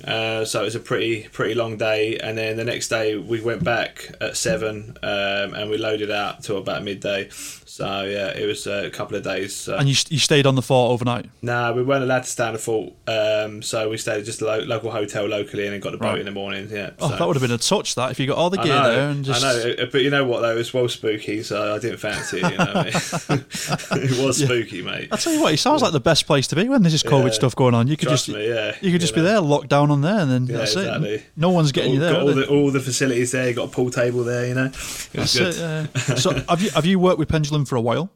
[0.04, 2.18] Uh, so it was a pretty pretty long day.
[2.18, 6.42] And then the next day we went back at seven um, and we loaded out
[6.42, 7.28] till about midday.
[7.72, 9.56] So yeah, it was a couple of days.
[9.56, 9.78] So.
[9.78, 11.30] And you you stayed on the fort overnight.
[11.40, 12.92] Nah, we weren't allowed to stay on the fort.
[13.08, 15.96] Um, so we stayed at just a lo- local hotel locally and then got the
[15.96, 16.18] boat Right.
[16.18, 16.68] in the morning.
[16.70, 16.90] Yeah.
[17.00, 17.16] Oh, so.
[17.16, 17.94] that would have been a touch.
[17.94, 20.02] That if you got all the gear know, there and just I know, uh, but
[20.02, 22.50] you know what though, it was well spooky, so I didn't fancy it.
[22.52, 23.44] You know, what I mean?
[24.10, 25.08] it was spooky, mate.
[25.10, 27.02] I tell you what, it sounds like the best place to be when there's this
[27.02, 27.30] COVID Yeah.
[27.30, 27.88] stuff going on.
[27.88, 28.76] You could Trust just me, yeah.
[28.82, 29.22] you could just know.
[29.22, 31.08] be there, locked down on there, and then Yeah, that's exactly.
[31.14, 31.24] it.
[31.38, 32.12] No one's getting you there.
[32.12, 33.48] got all the all the facilities there.
[33.48, 34.46] You got a pool table there.
[34.46, 35.54] You know, it was That's good.
[35.56, 36.14] it, yeah.
[36.16, 38.10] so have you have you worked with Pendulum for a while?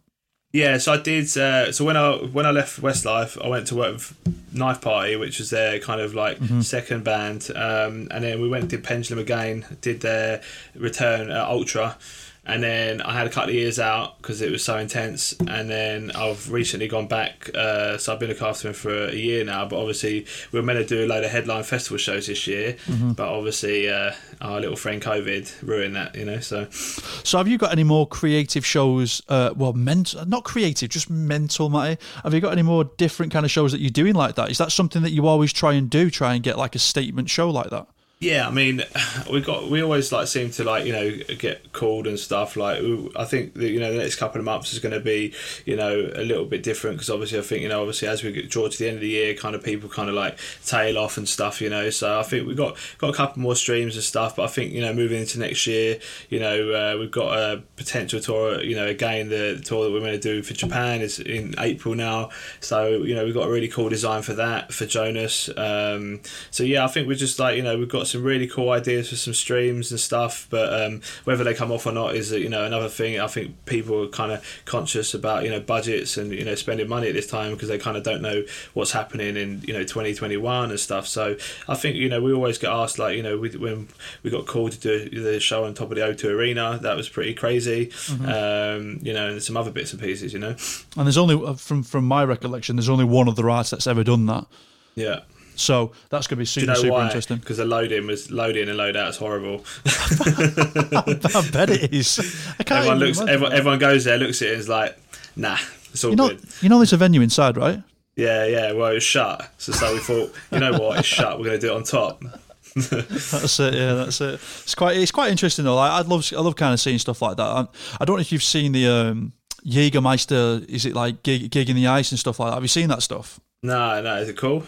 [0.52, 1.36] Yeah, so I did.
[1.36, 4.16] Uh, so when I when I left Westlife, I went to work with
[4.54, 6.60] Knife Party, which was their kind of like Mm-hmm.
[6.62, 9.66] second band, um, and then we went and did Pendulum again.
[9.82, 10.40] Did their
[10.74, 11.98] return at Ultra,
[12.46, 15.32] and then I had a couple of years out because it was so intense.
[15.48, 19.14] And then I've recently gone back, uh, so I've been looking after them for a
[19.14, 19.66] year now.
[19.66, 22.76] But obviously, we were meant to do a load of headline festival shows this year,
[22.86, 23.12] Mm-hmm.
[23.12, 26.14] but obviously uh, our little friend COVID ruined that.
[26.14, 26.68] You know, so.
[26.70, 29.20] So have you got any more creative shows?
[29.28, 32.00] Uh, well, mental, not creative, just mental, Mattie.
[32.22, 34.50] Have you got any more different kind of shows that you're doing like that?
[34.50, 36.10] Is that something that you always try and do?
[36.10, 37.86] Try and get like a statement show like that?
[38.18, 38.82] Yeah, I mean,
[39.30, 42.56] we got we always like seem to like you know get called and stuff.
[42.56, 42.82] Like
[43.14, 45.34] I think that you know the next couple of months is going to be
[45.66, 48.32] you know a little bit different because obviously I think you know obviously as we
[48.32, 50.96] get draw to the end of the year, kind of people kind of like tail
[50.96, 51.60] off and stuff.
[51.60, 54.36] You know, so I think we've got got a couple more streams and stuff.
[54.36, 55.98] But I think you know moving into next year,
[56.30, 58.62] you know uh, we've got a potential tour.
[58.62, 61.94] You know, again the tour that we're going to do for Japan is in April
[61.94, 62.30] now.
[62.60, 65.50] So you know we've got a really cool design for that for Jonas.
[65.54, 68.70] Um, so yeah, I think we're just like you know we've got some really cool
[68.70, 72.32] ideas for some streams and stuff, but um, whether they come off or not is
[72.32, 73.20] you know another thing.
[73.20, 76.88] I think people are kind of conscious about you know budgets and you know spending
[76.88, 79.82] money at this time because they kind of don't know what's happening in you know
[79.82, 81.06] 2021 and stuff.
[81.06, 81.36] So
[81.68, 83.88] I think you know we always get asked like you know we, when
[84.22, 87.08] we got called to do the show on top of the O2 Arena, that was
[87.08, 87.90] pretty crazy.
[88.24, 90.32] Um, you know, and some other bits and pieces.
[90.32, 90.56] You know,
[90.96, 94.04] And there's only uh, from from my recollection, there's only one other artist that's ever
[94.04, 94.46] done that.
[94.94, 95.20] yeah.
[95.58, 97.06] So that's going to be super you know super why?
[97.06, 97.38] interesting.
[97.38, 99.64] Because the loading was loading and load out is horrible.
[99.86, 102.18] I bet it is.
[102.58, 103.20] I can't Everyone looks.
[103.20, 104.96] Everyone, everyone goes there, looks at it, and is like,
[105.36, 105.58] "Nah,
[105.92, 107.82] it's all You know, good." you know, there's a venue inside, right?
[108.16, 108.72] Yeah, yeah.
[108.72, 111.38] Well, it's shut, so so we thought, you know what, it's shut.
[111.38, 112.22] We're gonna do it on top.
[112.76, 113.72] That's it.
[113.74, 114.34] Yeah, that's it.
[114.34, 114.98] It's quite.
[114.98, 115.76] It's quite interesting though.
[115.76, 116.30] Like, I love.
[116.36, 117.42] I love kind of seeing stuff like that.
[117.42, 117.66] I,
[117.98, 119.32] I don't know if you've seen the um,
[119.66, 120.62] Jägermeister.
[120.68, 122.54] Is it like gig, gig in the ice and stuff like that?
[122.54, 123.40] Have you seen that stuff?
[123.62, 124.64] No, no, is it cool?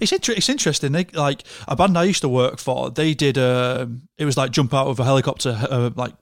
[0.00, 0.92] It's inter- it's interesting.
[0.92, 2.90] They like a band I used to work for.
[2.90, 3.36] They did.
[3.36, 6.14] a it was like jump out of a helicopter, uh, like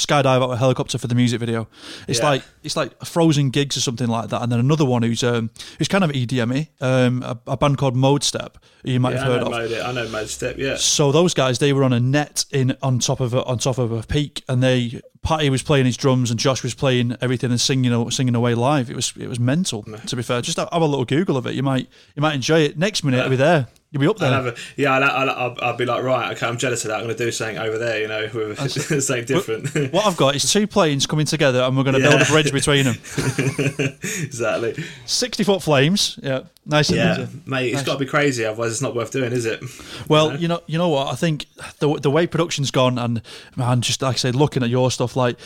[0.00, 1.68] skydive out of a helicopter for the music video.
[2.08, 2.30] It's Yeah.
[2.30, 4.42] like it's like frozen gigs or something like that.
[4.42, 7.94] And then another one who's um who's kind of EDM, um, a, a band called
[7.96, 8.54] Modestep.
[8.82, 9.52] You might Yeah, have I heard know of.
[9.70, 9.72] mode.
[9.80, 10.56] I know Modestep.
[10.58, 13.58] Yeah, So those guys, they were on a net in on top of a, on
[13.58, 17.14] top of a peak, and they Patty was playing his drums and Josh was playing
[17.20, 18.88] everything and singing singing away live.
[18.90, 19.82] It was it was mental.
[19.82, 21.54] To be fair, just have have a little Google of it.
[21.54, 22.78] You might you might enjoy it.
[22.78, 23.68] Next minute, it'll be there.
[23.92, 24.32] You'll be up there.
[24.32, 24.92] I'll a, yeah.
[24.92, 26.98] I'll, I'll, I'll, I'll be like, right, okay, I'm jealous of that.
[26.98, 28.00] I'm gonna do something over there.
[28.00, 28.70] You know, with
[29.04, 29.92] something different.
[29.92, 32.52] What I've got is two planes coming together, and we're going to build a bridge
[32.52, 32.94] between them.
[34.02, 34.84] exactly.
[35.06, 36.18] Sixty foot flames.
[36.22, 36.90] Yeah, nice.
[36.90, 37.40] Yeah, easy.
[37.46, 37.66] mate.
[37.68, 37.86] It's Nice.
[37.86, 39.60] got to be crazy, otherwise it's not worth doing, is it?
[40.08, 41.12] Well, you know, you know what?
[41.12, 41.46] I think
[41.78, 43.22] the the way production's gone, and
[43.56, 45.36] man, just like I said, looking at your stuff, like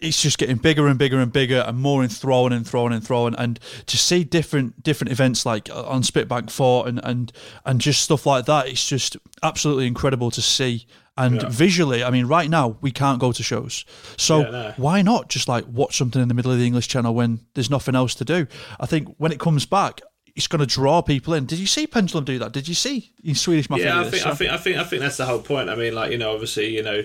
[0.00, 3.34] it's just getting bigger and bigger and bigger, and more enthralling and enthralling and enthralling,
[3.36, 7.32] and to see different different events like uh, on Spitbank Fort and and
[7.64, 10.86] and just stuff like that, it's just absolutely incredible to see.
[11.18, 11.48] And Yeah.
[11.48, 13.84] visually, I mean, right now we can't go to shows,
[14.18, 14.72] so Yeah, no.
[14.76, 17.70] why not just like watch something in the middle of the English Channel when there's
[17.70, 18.46] nothing else to do?
[18.78, 20.02] I think when it comes back.
[20.36, 21.46] It's going to draw people in.
[21.46, 22.52] Did you see Pendulum do that?
[22.52, 23.86] Did you see in Swedish Mafia?
[23.86, 25.70] Yeah, I think, I think I think I think that's the whole point.
[25.70, 27.02] I mean, like you know, obviously, you know,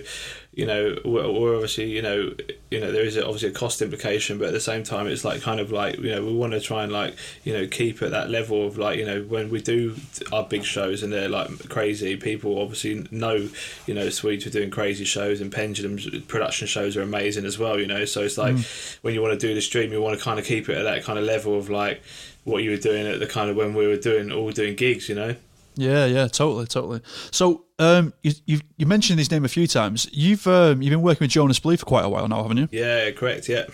[0.54, 2.34] you know, we're, we're obviously, you know,
[2.70, 5.40] you know, there is obviously a cost implication, but at the same time, it's like
[5.40, 8.10] kind of like, you know, we want to try and like, you know, keep at
[8.10, 9.96] that level of like, you know, when we do
[10.30, 13.48] our big shows and they're like crazy, people obviously know,
[13.86, 17.80] you know, Swedes are doing crazy shows and Pendulum's production shows are amazing as well,
[17.80, 18.04] you know.
[18.04, 18.98] So it's like mm.
[19.00, 20.82] when you want to do the stream, you want to kind of keep it at
[20.82, 22.02] that kind of level of like
[22.44, 25.08] what you were doing at the kind of when we were doing all doing gigs,
[25.08, 25.36] you know.
[25.74, 27.00] Yeah, yeah, totally, totally.
[27.30, 30.08] So, um, you you you mentioned his name a few times.
[30.12, 32.68] You've um, you've been working with Jonas Blue for quite a while now, haven't you?
[32.70, 33.48] Yeah, correct.
[33.48, 33.66] Yeah.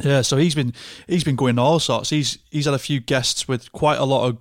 [0.00, 0.72] Yeah, so he's been
[1.08, 2.10] he's been going to all sorts.
[2.10, 4.38] He's he's had a few guests with quite a lot of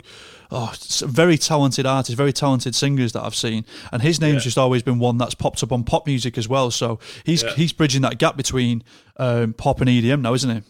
[0.52, 0.74] oh,
[1.06, 4.50] very talented artists, very talented singers that I've seen, and his name's yeah.
[4.50, 6.70] just always been one that's popped up on pop music as well.
[6.70, 7.54] So he's yeah.
[7.54, 8.84] he's bridging that gap between
[9.18, 10.62] um, pop and EDM now, isn't he?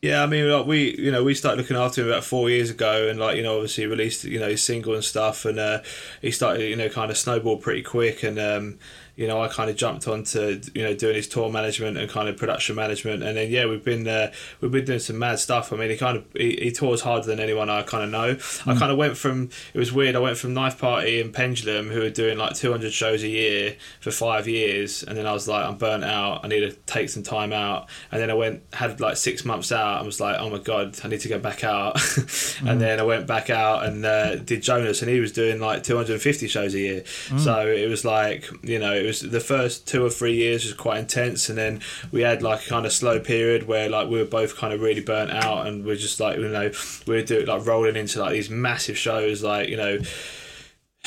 [0.00, 2.70] Yeah, I mean, like we, you know, we started looking after him about four years
[2.70, 5.82] ago, and like, you know, obviously released, you know, his single and stuff, and uh,
[6.22, 8.78] he started, you know, kind of snowballed pretty quick, and um,
[9.18, 12.28] you know, I kind of jumped onto you know doing his tour management and kind
[12.28, 15.72] of production management, and then yeah, we've been uh, we've been doing some mad stuff.
[15.72, 18.36] I mean, he kind of he, he tours harder than anyone I kind of know.
[18.36, 18.76] Mm.
[18.76, 20.14] I kind of went from it was weird.
[20.14, 23.28] I went from Knife Party and Pendulum, who were doing like two hundred shows a
[23.28, 26.44] year for five years, and then I was like, I'm burnt out.
[26.44, 29.72] I need to take some time out, and then I went had like six months
[29.72, 30.00] out.
[30.00, 32.70] I was like, oh my god, I need to go back out, mm.
[32.70, 35.82] and then I went back out and uh, did Jonas, and he was doing like
[35.82, 37.00] two hundred and fifty shows a year.
[37.00, 37.40] Mm.
[37.40, 40.98] So it was like you know was the first two or three years was quite
[40.98, 41.80] intense, and then
[42.12, 44.80] we had like a kind of slow period where like we were both kind of
[44.80, 46.70] really burnt out, and we're just like you know
[47.06, 49.98] we were doing like rolling into like these massive shows, like you know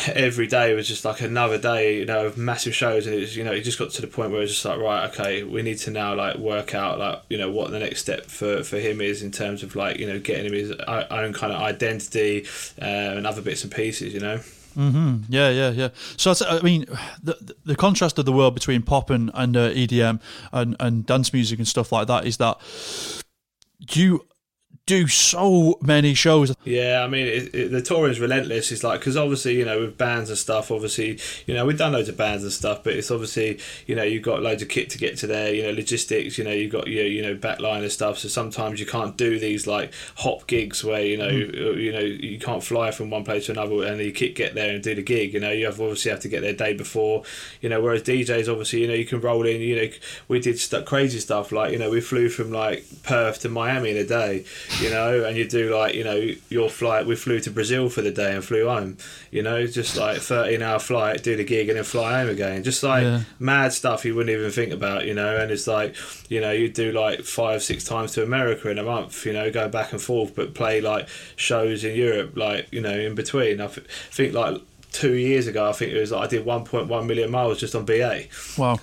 [0.08, 3.38] every day was just like another day, you know, of massive shows, and it was,
[3.38, 5.62] you know, it just got to the point where it's just like, right, okay, we
[5.62, 8.78] need to now like work out like, you know, what the next step for for
[8.80, 12.45] him is in terms of like, you know, getting him his own kind of identity
[12.82, 14.39] uh, and other bits and pieces, you know.
[14.76, 15.24] Mm-hmm.
[15.30, 15.90] Yeah, yeah, yeah.
[16.18, 16.86] So I mean,
[17.22, 21.34] the the contrast of the world between pop and and uh, EDM and and dance
[21.34, 22.60] music and stuff like that is that
[23.92, 24.26] you
[24.86, 26.54] do so many shows.
[26.66, 28.72] Yeah, I mean, it, it, the tour is relentless.
[28.72, 31.94] It's like because obviously you know with bands and stuff, obviously you know we've done
[31.94, 34.90] loads of bands and stuff, but it's obviously you know you've got loads of kit
[34.90, 35.54] to get to there.
[35.54, 36.38] You know logistics.
[36.38, 38.18] You know you've got your you know backline and stuff.
[38.18, 41.82] So sometimes you can't do these like hop gigs where you know mm.
[41.82, 44.74] you know you can't fly from one place to another and the kit get there
[44.74, 45.34] and do the gig.
[45.34, 47.24] You know you have obviously have to get there day before.
[47.62, 49.62] You know whereas DJs obviously you know you can roll in.
[49.62, 49.90] You know
[50.28, 53.92] we did st- crazy stuff like you know we flew from like Perth to Miami
[53.92, 54.44] in a day
[54.80, 58.02] you know, and you do like, you know, your flight, we flew to Brazil for
[58.02, 58.98] the day and flew home,
[59.32, 62.64] you know, just like 13 hour flight, do the gig and then fly home again.
[62.64, 63.22] Just like yeah.
[63.40, 65.96] mad stuff you wouldn't even think about, you know, and it's like,
[66.30, 69.52] you know, you do like five, six times to America in a month, you know,
[69.52, 73.60] go back and forth, but play like shows in Europe, like, you know, in between.
[73.62, 74.62] I think like
[74.92, 77.86] two years ago, I think it was like I did 1.1 million miles just on
[77.86, 78.26] BA.
[78.58, 78.80] Wow.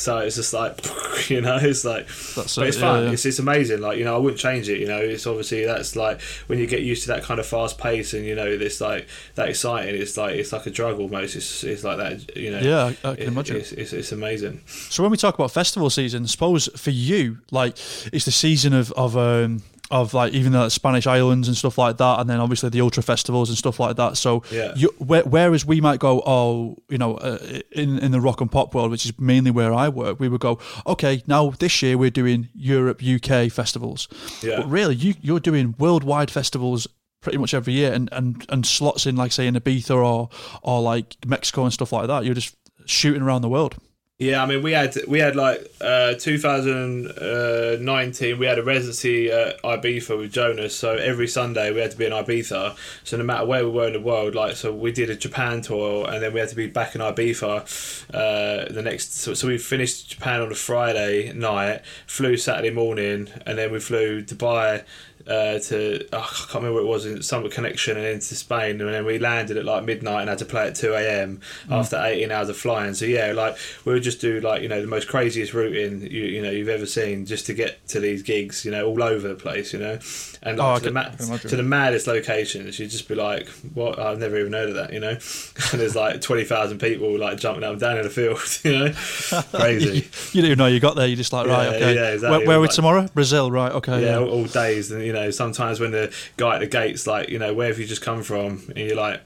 [0.00, 0.80] So it's just like,
[1.30, 3.00] you know, it's like, that's but it's fun.
[3.00, 3.12] Yeah, yeah.
[3.12, 3.80] It's it's amazing.
[3.80, 4.80] Like you know, I wouldn't change it.
[4.80, 7.76] You know, it's obviously that's like when you get used to that kind of fast
[7.76, 9.94] pace and you know this like that exciting.
[9.94, 11.36] It's like it's like a drug almost.
[11.36, 12.36] It's it's like that.
[12.36, 12.60] You know.
[12.60, 13.56] Yeah, I, I can it, imagine.
[13.56, 14.62] It's, it's, it's amazing.
[14.66, 17.76] So when we talk about festival season, I suppose for you, like
[18.12, 21.96] it's the season of of um of like even the Spanish islands and stuff like
[21.98, 24.16] that, and then obviously the ultra festivals and stuff like that.
[24.16, 24.72] So, yeah.
[24.76, 27.38] you, where, whereas we might go, oh, you know, uh,
[27.72, 30.40] in in the rock and pop world, which is mainly where I work, we would
[30.40, 34.08] go, okay, now this year we're doing Europe, UK festivals.
[34.42, 34.58] Yeah.
[34.58, 36.86] But really, you you're doing worldwide festivals
[37.20, 40.28] pretty much every year, and and and slots in like say in Ibiza or
[40.62, 42.24] or like Mexico and stuff like that.
[42.24, 43.76] You're just shooting around the world.
[44.20, 48.38] Yeah, I mean, we had we had like uh, 2019.
[48.38, 52.04] We had a residency at Ibiza with Jonas, so every Sunday we had to be
[52.04, 52.76] in Ibiza.
[53.02, 55.62] So no matter where we were in the world, like so we did a Japan
[55.62, 59.14] tour, and then we had to be back in Ibiza uh, the next.
[59.14, 63.80] So, so we finished Japan on a Friday night, flew Saturday morning, and then we
[63.80, 64.84] flew Dubai
[65.30, 68.80] uh, to oh, I can't remember what it was in some connection and into Spain,
[68.80, 71.40] and then we landed at like midnight and had to play at two a.m.
[71.68, 71.72] Mm.
[71.72, 72.94] after eighteen hours of flying.
[72.94, 76.24] So yeah, like we would just do like you know the most craziest routing you
[76.24, 79.28] you know you've ever seen just to get to these gigs, you know, all over
[79.28, 79.98] the place, you know,
[80.42, 82.78] and like, oh, to, the ma- to the maddest locations.
[82.78, 83.98] You'd just be like, "What?
[83.98, 85.10] I've never even heard of that," you know.
[85.72, 88.78] and there's like twenty thousand people like jumping up and down in the field, you
[88.78, 88.92] know,
[89.60, 89.98] crazy.
[89.98, 90.02] you,
[90.32, 91.06] you, didn't know you got there.
[91.06, 91.94] You're just like, right, yeah, okay.
[91.94, 92.38] Yeah, exactly.
[92.38, 93.08] Where, where are we like, tomorrow?
[93.14, 93.72] Brazil, right?
[93.72, 94.02] Okay.
[94.02, 94.18] Yeah, yeah.
[94.18, 97.38] All, all days, and you know, sometimes when the guy at the gates like, you
[97.38, 98.62] know, where have you just come from?
[98.68, 99.22] And you're like.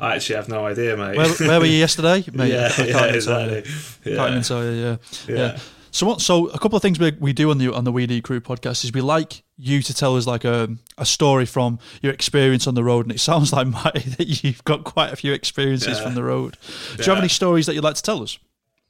[0.00, 1.16] I actually have no idea, mate.
[1.16, 2.24] Where, where were you yesterday?
[2.32, 3.62] Mate, yeah, yeah, exactly.
[4.04, 4.16] Yeah.
[4.16, 4.96] Can't yeah.
[5.28, 5.36] yeah.
[5.36, 5.58] yeah.
[5.94, 6.20] So what?
[6.20, 8.40] So a couple of things we, we do on the on the We Need Crew
[8.40, 12.66] podcast is we like you to tell us like a a story from your experience
[12.66, 15.98] on the road, and it sounds like Mattie that you've got quite a few experiences
[15.98, 16.02] yeah.
[16.02, 16.58] from the road.
[16.96, 18.36] Do you have any stories that you'd like to tell us?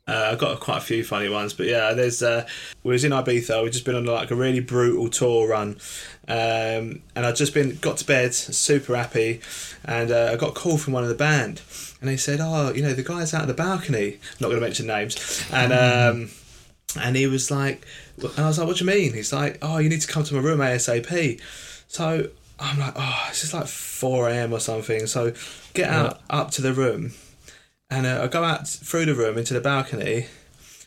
[0.07, 2.23] Uh, I've got quite a few funny ones, but yeah, there's.
[2.23, 2.47] Uh,
[2.83, 3.63] we was in Ibiza.
[3.63, 5.79] We've just been on like a really brutal tour run,
[6.29, 9.41] um, and I'd just been got to bed, super happy,
[9.83, 11.63] and uh, I got a call from one of the band,
[12.01, 14.61] and they said, "Oh, you know, the guy's out of the balcony." I'm not going
[14.61, 16.31] to mention names, and um,
[17.01, 17.87] and he was like,
[18.19, 20.23] and I was like, "What do you mean?" He's like, "Oh, you need to come
[20.25, 21.41] to my room asap."
[21.89, 22.29] So
[22.61, 24.53] I'm like, "Oh, it's just like 4 a.m.
[24.53, 25.33] or something." So
[25.73, 27.13] get out up to the room
[27.97, 30.27] and uh, I go out through the room into the balcony.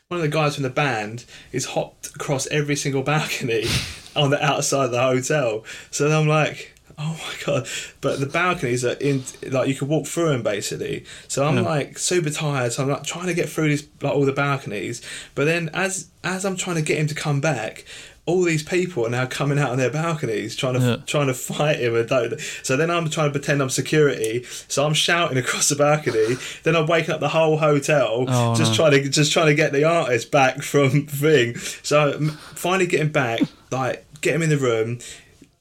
[0.10, 3.66] One of the guys from the band is hopped across every single balcony
[4.16, 5.66] on the outside of the hotel.
[5.92, 7.68] So I'm like, oh my god!
[8.02, 11.06] But the balconies are in like you can walk through them basically.
[11.28, 11.62] So I'm Yeah.
[11.62, 12.72] like super tired.
[12.74, 15.02] So I'm like trying to get through these like all the balconies.
[15.36, 17.84] But then as as I'm trying to get him to come back.
[18.28, 20.96] All these people are now coming out on their balconies trying to Yeah.
[21.08, 22.40] trying to fight him and don't.
[22.62, 24.44] So then I'm trying to pretend I'm security.
[24.68, 26.36] So I'm shouting across the balcony.
[26.64, 28.76] Then I'm waking up the whole hotel Oh, just no.
[28.90, 31.56] trying to just trying to get the artist back from thing.
[31.84, 32.20] So
[32.54, 33.40] finally getting back,
[33.72, 35.00] like get him in the room.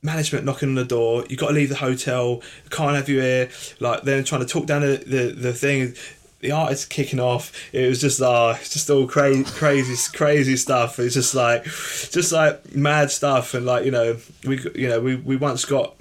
[0.02, 1.24] Management knocking on the door.
[1.28, 2.40] You got to leave the hotel.
[2.70, 3.48] Can't have you here.
[3.80, 5.94] Like then trying to talk down the the, the thing.
[6.41, 7.53] The artist kicking off.
[7.72, 10.99] It was just uh, just all crazy, crazy, crazy stuff.
[10.99, 13.55] It's just like, just like mad stuff.
[13.55, 15.95] And like you know, we you know we we once got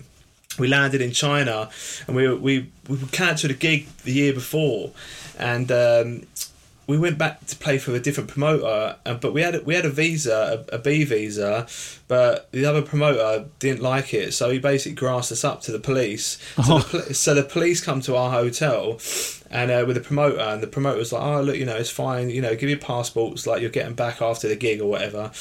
[0.59, 1.69] we landed in China
[2.07, 4.91] and we we we cancelled a gig the year before,
[5.37, 6.23] and um,
[6.87, 8.95] we went back to play for a different promoter.
[9.03, 11.67] But we had we had a visa, a, a B visa,
[12.07, 15.79] but the other promoter didn't like it, so he basically grassed us up to the
[15.79, 16.37] police.
[16.55, 18.99] So, the, poli- so the police come to our hotel.
[19.51, 21.89] And uh, with the promoter, and the promoter was like, "Oh, look, you know, it's
[21.89, 22.29] fine.
[22.31, 23.45] You know, give your passports.
[23.45, 25.31] Like, you're getting back after the gig or whatever."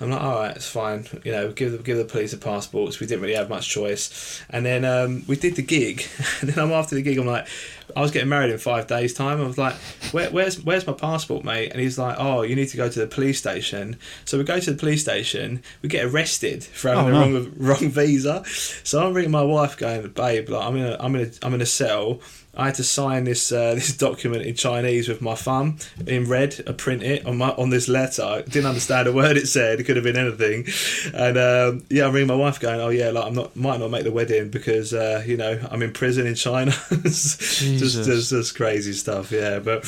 [0.00, 1.06] I'm like, "All right, it's fine.
[1.24, 3.00] You know, give the give the police the passports.
[3.00, 6.06] We didn't really have much choice." And then um, we did the gig,
[6.40, 7.16] and then I'm after the gig.
[7.18, 7.48] I'm like,
[7.96, 9.40] I was getting married in five days' time.
[9.40, 9.74] I was like,
[10.12, 12.98] Where, "Where's where's my passport, mate?" And he's like, "Oh, you need to go to
[12.98, 15.62] the police station." So we go to the police station.
[15.80, 17.40] We get arrested for having Oh, the no.
[17.40, 18.44] wrong wrong visa.
[18.84, 21.54] So I'm ringing my wife, going, "Babe, like I'm in a I'm in a I'm
[21.54, 22.20] in a cell."
[22.56, 26.62] I had to sign this uh, this document in Chinese with my thumb in red.
[26.66, 28.22] I print it on my on this letter.
[28.22, 29.80] I didn't understand a word it said.
[29.80, 30.66] It could have been anything.
[31.14, 33.90] And um, yeah, I'm ringing my wife, going, "Oh yeah, like I'm not might not
[33.90, 38.56] make the wedding because uh, you know I'm in prison in China." just, just just
[38.56, 39.30] crazy stuff.
[39.30, 39.84] Yeah, but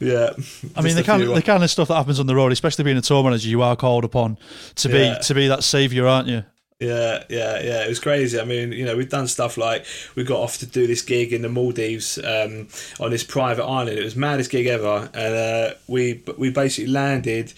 [0.00, 0.30] yeah.
[0.76, 2.84] I mean, the kind, of, the kind of stuff that happens on the road, especially
[2.84, 4.38] being a tour manager, you are called upon
[4.76, 6.44] to be to be that saviour, aren't you?
[6.80, 7.84] Yeah, yeah, yeah.
[7.84, 8.40] It was crazy.
[8.40, 11.32] I mean, you know, we've done stuff like we got off to do this gig
[11.32, 12.68] in the Maldives um,
[12.98, 13.98] on this private island.
[13.98, 17.52] It was the maddest gig ever, and uh, we we basically landed.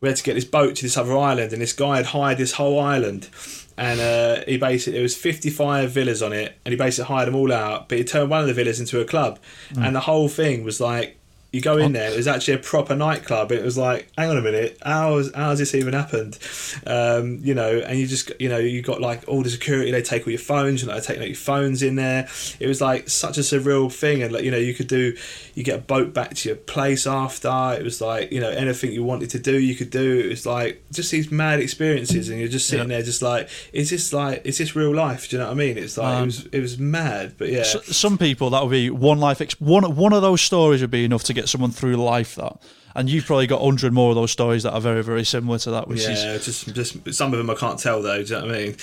[0.00, 2.38] We had to get this boat to this other island, and this guy had hired
[2.38, 3.30] this whole island.
[3.78, 7.28] And uh, he basically there was fifty five villas on it, and he basically hired
[7.28, 7.88] them all out.
[7.88, 9.38] But he turned one of the villas into a club,
[9.76, 11.17] and the whole thing was like
[11.50, 13.52] you go in there, it was actually a proper nightclub.
[13.52, 16.38] It was like, hang on a minute, how has, how has this even happened?
[16.86, 20.02] Um, you know, and you just, you know, you got like all the security, they
[20.02, 22.28] take all your phones, and like, they take like, your phones in there.
[22.60, 24.22] It was like such a surreal thing.
[24.22, 25.16] And like, you know, you could do,
[25.54, 27.48] you get a boat back to your place after.
[27.78, 30.20] It was like, you know, anything you wanted to do, you could do.
[30.20, 32.28] It was like just these mad experiences.
[32.28, 35.30] And you're just sitting there, just like, is this like, is this real life?
[35.30, 35.78] Do you know what I mean?
[35.78, 37.60] It's like, it Um, was, it was mad, but yeah.
[37.60, 39.40] S- some people that would be one life.
[39.40, 42.34] Ex- one one of those stories would be enough to get someone through life.
[42.36, 42.56] That,
[42.94, 45.70] and you've probably got hundred more of those stories that are very very similar to
[45.72, 45.88] that.
[45.88, 48.22] Which is yeah, just just some of them I can't tell though.
[48.22, 48.76] Do you know what I mean?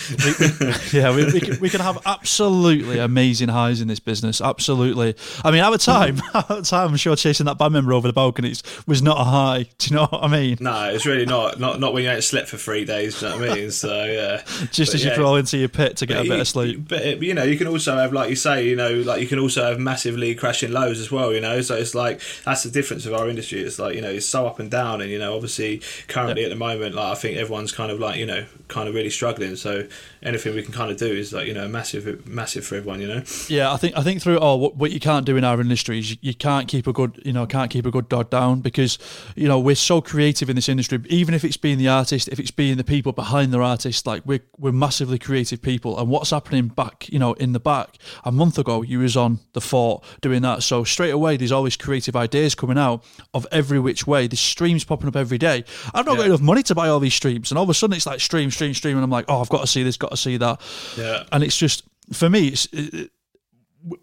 [0.94, 4.42] yeah, we, we, can, we can have absolutely amazing highs in this business.
[4.42, 5.16] Absolutely.
[5.44, 8.08] I mean, at the time, at the time, I'm sure chasing that band member over
[8.08, 9.64] the balconies was not a high.
[9.78, 10.58] Do you know what I mean?
[10.60, 11.60] No, it's really not.
[11.60, 13.20] Not not when you ain't slept for three days.
[13.20, 13.72] Do you know what I mean?
[13.72, 14.38] So yeah.
[14.72, 15.16] Just But as you yeah.
[15.16, 16.88] crawl into your pit to get a But bit you- of sleep.
[16.88, 19.28] But it, you know, you can also have, like you say, you know, like you
[19.28, 21.34] can also have massively crashing lows as well.
[21.34, 23.62] You know, so it's like that's the difference of our industry.
[23.62, 26.50] It's like you know, it's so up and down, and you know, obviously, currently at
[26.50, 29.56] the moment, like I think everyone's kind of like you know, kind of really struggling.
[29.56, 29.88] So
[30.22, 33.02] anything we can kind of do is like you know, massive, massive for everyone.
[33.02, 33.24] You know.
[33.48, 36.00] Yeah, I think I think through all, what, what you can't do in our industry
[36.00, 38.62] is you, you can't keep a good you know can't keep a good dog down
[38.62, 38.98] because
[39.36, 41.00] you know we're so creative in this industry.
[41.08, 44.24] Even if it's being the artist, if it's being the people behind the artist, like
[44.26, 45.98] we're we're massively creative people.
[46.00, 47.98] And what's happening back you know in the back?
[48.24, 50.64] A month ago, you was on the fort doing that.
[50.64, 54.28] So straight away, there's always creative ideas coming out of every which way.
[54.28, 55.64] There's streams popping up every day.
[55.94, 57.96] I've not got enough money to buy all these streams, and all of a sudden
[57.96, 60.12] it's like stream, stream, stream, and I'm like, oh, I've got to see this, got
[60.12, 60.60] to see that
[60.98, 61.24] Yeah.
[61.32, 63.12] and it's just for me it's it,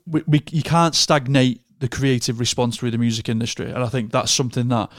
[0.07, 4.11] we, we you can't stagnate the creative response through the music industry and i think
[4.13, 4.91] that's something that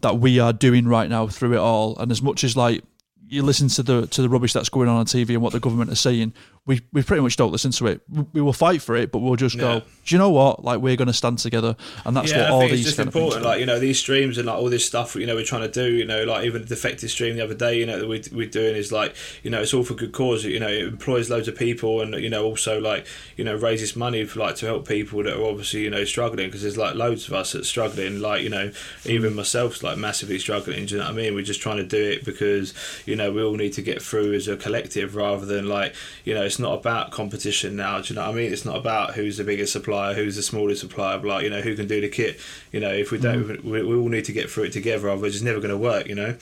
[0.00, 2.82] that we are doing right now through it all and as much as like
[3.28, 5.60] you listen to the to the rubbish that's going on on TV and what the
[5.60, 6.34] government are saying
[6.64, 8.02] we, we pretty much don't listen to it.
[8.32, 9.60] We will fight for it, but we'll just Yeah.
[9.60, 9.80] go.
[9.80, 10.64] Do you know what?
[10.64, 12.96] Like we're going to stand together, and that's yeah, what I all think these it's
[12.96, 13.44] just important.
[13.44, 15.16] Like you know, these streams and like all this stuff.
[15.16, 15.92] You know, we're trying to do.
[15.92, 17.78] You know, like even the Defected stream the other day.
[17.78, 20.44] You know, that we we're doing is like you know, it's all for good cause.
[20.44, 23.06] You know, it employs loads of people, and you know, also like
[23.36, 26.46] you know, raises money for like to help people that are obviously you know struggling
[26.48, 28.20] because there's like loads of us that's struggling.
[28.20, 28.70] Like you know,
[29.04, 30.86] even myself's like massively struggling.
[30.86, 31.34] Do you know what I mean?
[31.34, 32.72] We're just trying to do it because
[33.06, 35.94] you know we all need to get through as a collective rather than like
[36.24, 38.02] you know, it's not about competition now.
[38.02, 38.52] Do you know what I mean?
[38.52, 41.62] It's not about who's the biggest supplier, who's the smallest supplier, but like you know,
[41.62, 42.38] who can do the kit.
[42.72, 45.08] You know, if we don't, we, we all need to get through it together.
[45.08, 46.08] Otherwise, it's never going to work.
[46.08, 46.36] You know.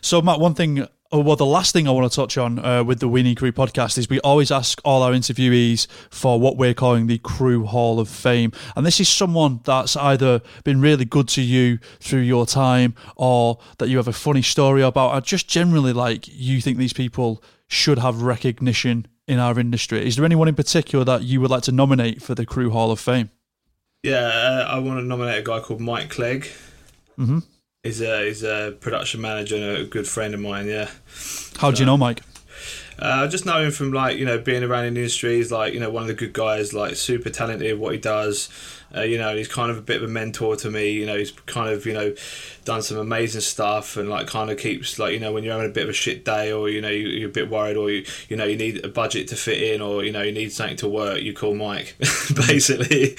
[0.00, 2.82] So, Matt, one thing, or well, the last thing I want to touch on uh,
[2.82, 6.56] with the We Need Crew podcast is we always ask all our interviewees for what
[6.56, 8.50] we're calling the Crew Hall of Fame.
[8.74, 13.60] And this is someone that's either been really good to you through your time or
[13.78, 17.44] that you have a funny story about, or just generally like you think these people
[17.68, 20.06] should have recognition in our industry.
[20.06, 22.90] Is there anyone in particular that you would like to nominate for the Crew Hall
[22.90, 23.30] of Fame?
[24.02, 26.48] Yeah, uh, I want to nominate a guy called Mike Clegg.
[27.18, 27.40] Mm-hmm.
[27.82, 30.66] He's a he's a production manager and a good friend of mine.
[30.66, 30.90] Yeah.
[31.58, 32.22] How do you know, Mike?
[32.98, 35.36] Uh, just know him from like you know being around in the industry.
[35.36, 37.98] He's like you know one of the good guys, like super talented at what he
[37.98, 38.48] does.
[38.94, 40.90] Uh, you know, he's kind of a bit of a mentor to me.
[40.90, 42.14] You know, he's kind of you know
[42.66, 45.70] done some amazing stuff and like kind of keeps like you know when you're having
[45.70, 47.90] a bit of a shit day or you know you, you're a bit worried or
[47.90, 50.52] you you know you need a budget to fit in or you know you need
[50.52, 51.22] something to work.
[51.22, 51.96] You call Mike.
[52.48, 53.14] Basically,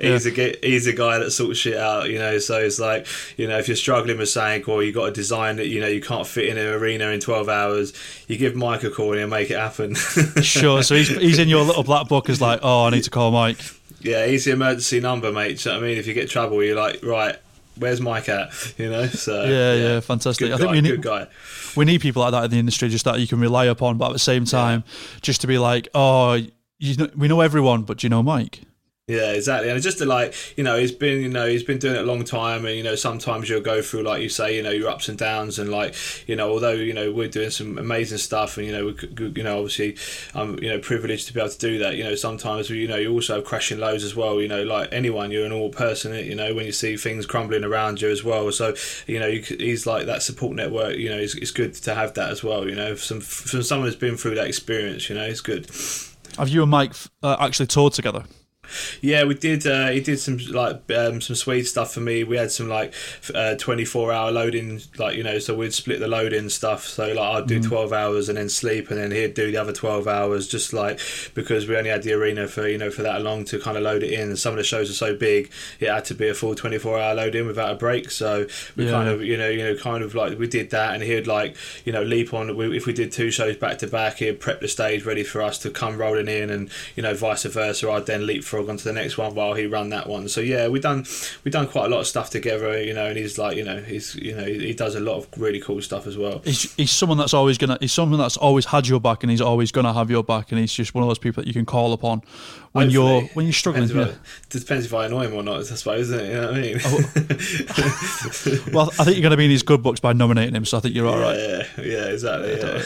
[0.00, 2.08] he's a he's a guy that sorts shit out.
[2.08, 5.08] You know, so it's like you know if you're struggling with something or you got
[5.08, 7.92] a design that you know you can't fit in an arena in 12 hours,
[8.28, 9.94] you give Mike a call and he'll make it happen.
[10.42, 10.82] Sure.
[10.82, 13.30] So he's, he's in your little black book as like, oh, I need to call
[13.30, 13.58] Mike.
[14.00, 15.64] Yeah, he's the emergency number, mate.
[15.64, 15.98] You know what I mean?
[15.98, 17.36] If you get trouble, you're like, right,
[17.76, 18.50] where's Mike at?
[18.78, 19.06] You know?
[19.06, 20.48] So Yeah, yeah, fantastic.
[20.48, 21.26] Good I think guy, we need good guy.
[21.76, 24.06] we need people like that in the industry, just that you can rely upon, but
[24.06, 24.84] at the same time,
[25.20, 26.40] just to be like, oh,
[26.78, 28.60] you know, we know everyone, but do you know Mike?
[29.08, 29.68] Yeah, exactly.
[29.68, 32.06] And just to like, you know, he's been, you know, he's been doing it a
[32.06, 34.88] long time, and you know, sometimes you'll go through, like you say, you know, your
[34.88, 35.96] ups and downs, and like,
[36.28, 39.42] you know, although you know we're doing some amazing stuff, and you know, we, you
[39.42, 39.96] know, obviously,
[40.34, 41.96] I'm, you know, privileged to be able to do that.
[41.96, 44.40] You know, sometimes you know, you also have crashing lows as well.
[44.40, 46.14] You know, like anyone, you're an all person.
[46.14, 48.52] You know, when you see things crumbling around you as well.
[48.52, 48.76] So,
[49.08, 50.96] you know, he's like that support network.
[50.96, 52.68] You know, it's, good to have that as well.
[52.68, 55.08] You know, from from someone who's been through that experience.
[55.08, 55.68] You know, it's good.
[56.38, 56.94] Have you and Mike
[57.24, 58.24] uh, actually toured together?
[59.00, 59.66] Yeah, we did.
[59.66, 62.24] Uh, he did some like um, some sweet stuff for me.
[62.24, 62.94] We had some like
[63.34, 66.84] uh, twenty four hour loading, like you know, so we'd split the loading stuff.
[66.84, 69.72] So like I'd do twelve hours and then sleep, and then he'd do the other
[69.72, 71.00] twelve hours, just like
[71.34, 73.82] because we only had the arena for you know for that long to kind of
[73.82, 74.28] load it in.
[74.28, 75.50] And some of the shows are so big,
[75.80, 78.10] it had to be a full twenty four hour load in without a break.
[78.10, 78.46] So
[78.76, 78.90] we Yeah.
[78.92, 81.56] kind of you know you know kind of like we did that, and he'd like
[81.84, 82.56] you know leap on.
[82.56, 85.42] We, if we did two shows back to back, he'd prep the stage ready for
[85.42, 87.90] us to come rolling in, and you know vice versa.
[87.90, 88.26] I'd then
[88.62, 90.28] leapfrog onto the next one while he ran that one.
[90.28, 91.04] So yeah, we done
[91.44, 93.06] we done quite a lot of stuff together, you know.
[93.06, 95.82] And he's like you know he's you know he, does a lot of really cool
[95.82, 96.40] stuff as well.
[96.44, 97.78] He's, he's someone that's always gonna.
[97.80, 100.58] He's someone that's always had your back, and he's always gonna have your back, and
[100.58, 102.22] he's just one of those people that you can call upon
[102.72, 103.86] when you're when you're struggling.
[103.86, 104.14] Depends, Yeah.
[104.14, 106.28] if I, depends if I annoy him or not, I suppose, isn't it?
[106.28, 106.80] You know what I mean?
[106.84, 108.68] Oh.
[108.72, 110.80] Well, I think you're gonna be in his good books by nominating him, so I
[110.80, 111.38] think you're all right.
[111.38, 112.52] Yeah, yeah, exactly.
[112.52, 112.82] Yeah.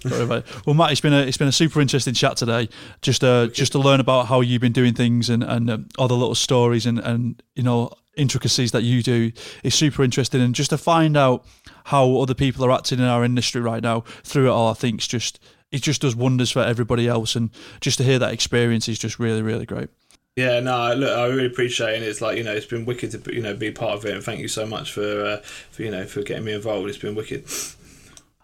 [0.00, 0.66] Don't worry about it.
[0.66, 2.68] Well, Matt, it's been a it's been a super interesting chat today.
[3.02, 6.08] Just uh, just to learn about how you've been doing things and and um, all
[6.08, 9.30] the little stories and and you know intricacies that you do
[9.62, 10.40] is super interesting.
[10.40, 11.46] And just to find out
[11.84, 14.96] how other people are acting in our industry right now through it all, I think
[14.96, 15.38] it's just
[15.70, 17.36] it just does wonders for everybody else.
[17.36, 17.50] And
[17.80, 19.88] just to hear that experience is just really really great.
[20.36, 21.96] Yeah, no, look, I really appreciate it.
[21.96, 24.14] And it's like you know, it's been wicked to you know be part of it,
[24.14, 25.36] and thank you so much for uh,
[25.70, 26.88] for you know for getting me involved.
[26.88, 27.44] It's been wicked.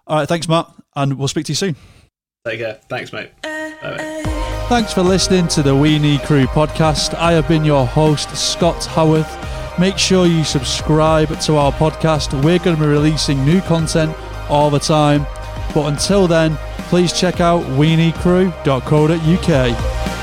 [0.06, 1.76] All right, thanks, Matt, and we'll speak to you soon.
[2.46, 2.78] Take care.
[2.90, 3.30] Thanks, mate.
[3.42, 4.22] Bye.
[4.68, 7.14] Thanks for listening to the We Need Crew podcast.
[7.14, 9.34] I have been your host, Scott Howarth.
[9.78, 12.34] Make sure you subscribe to our podcast.
[12.44, 14.14] We're going to be releasing new content
[14.50, 15.24] all the time.
[15.72, 16.58] But until then,
[16.90, 20.13] please check out weneedcrew.co.uk.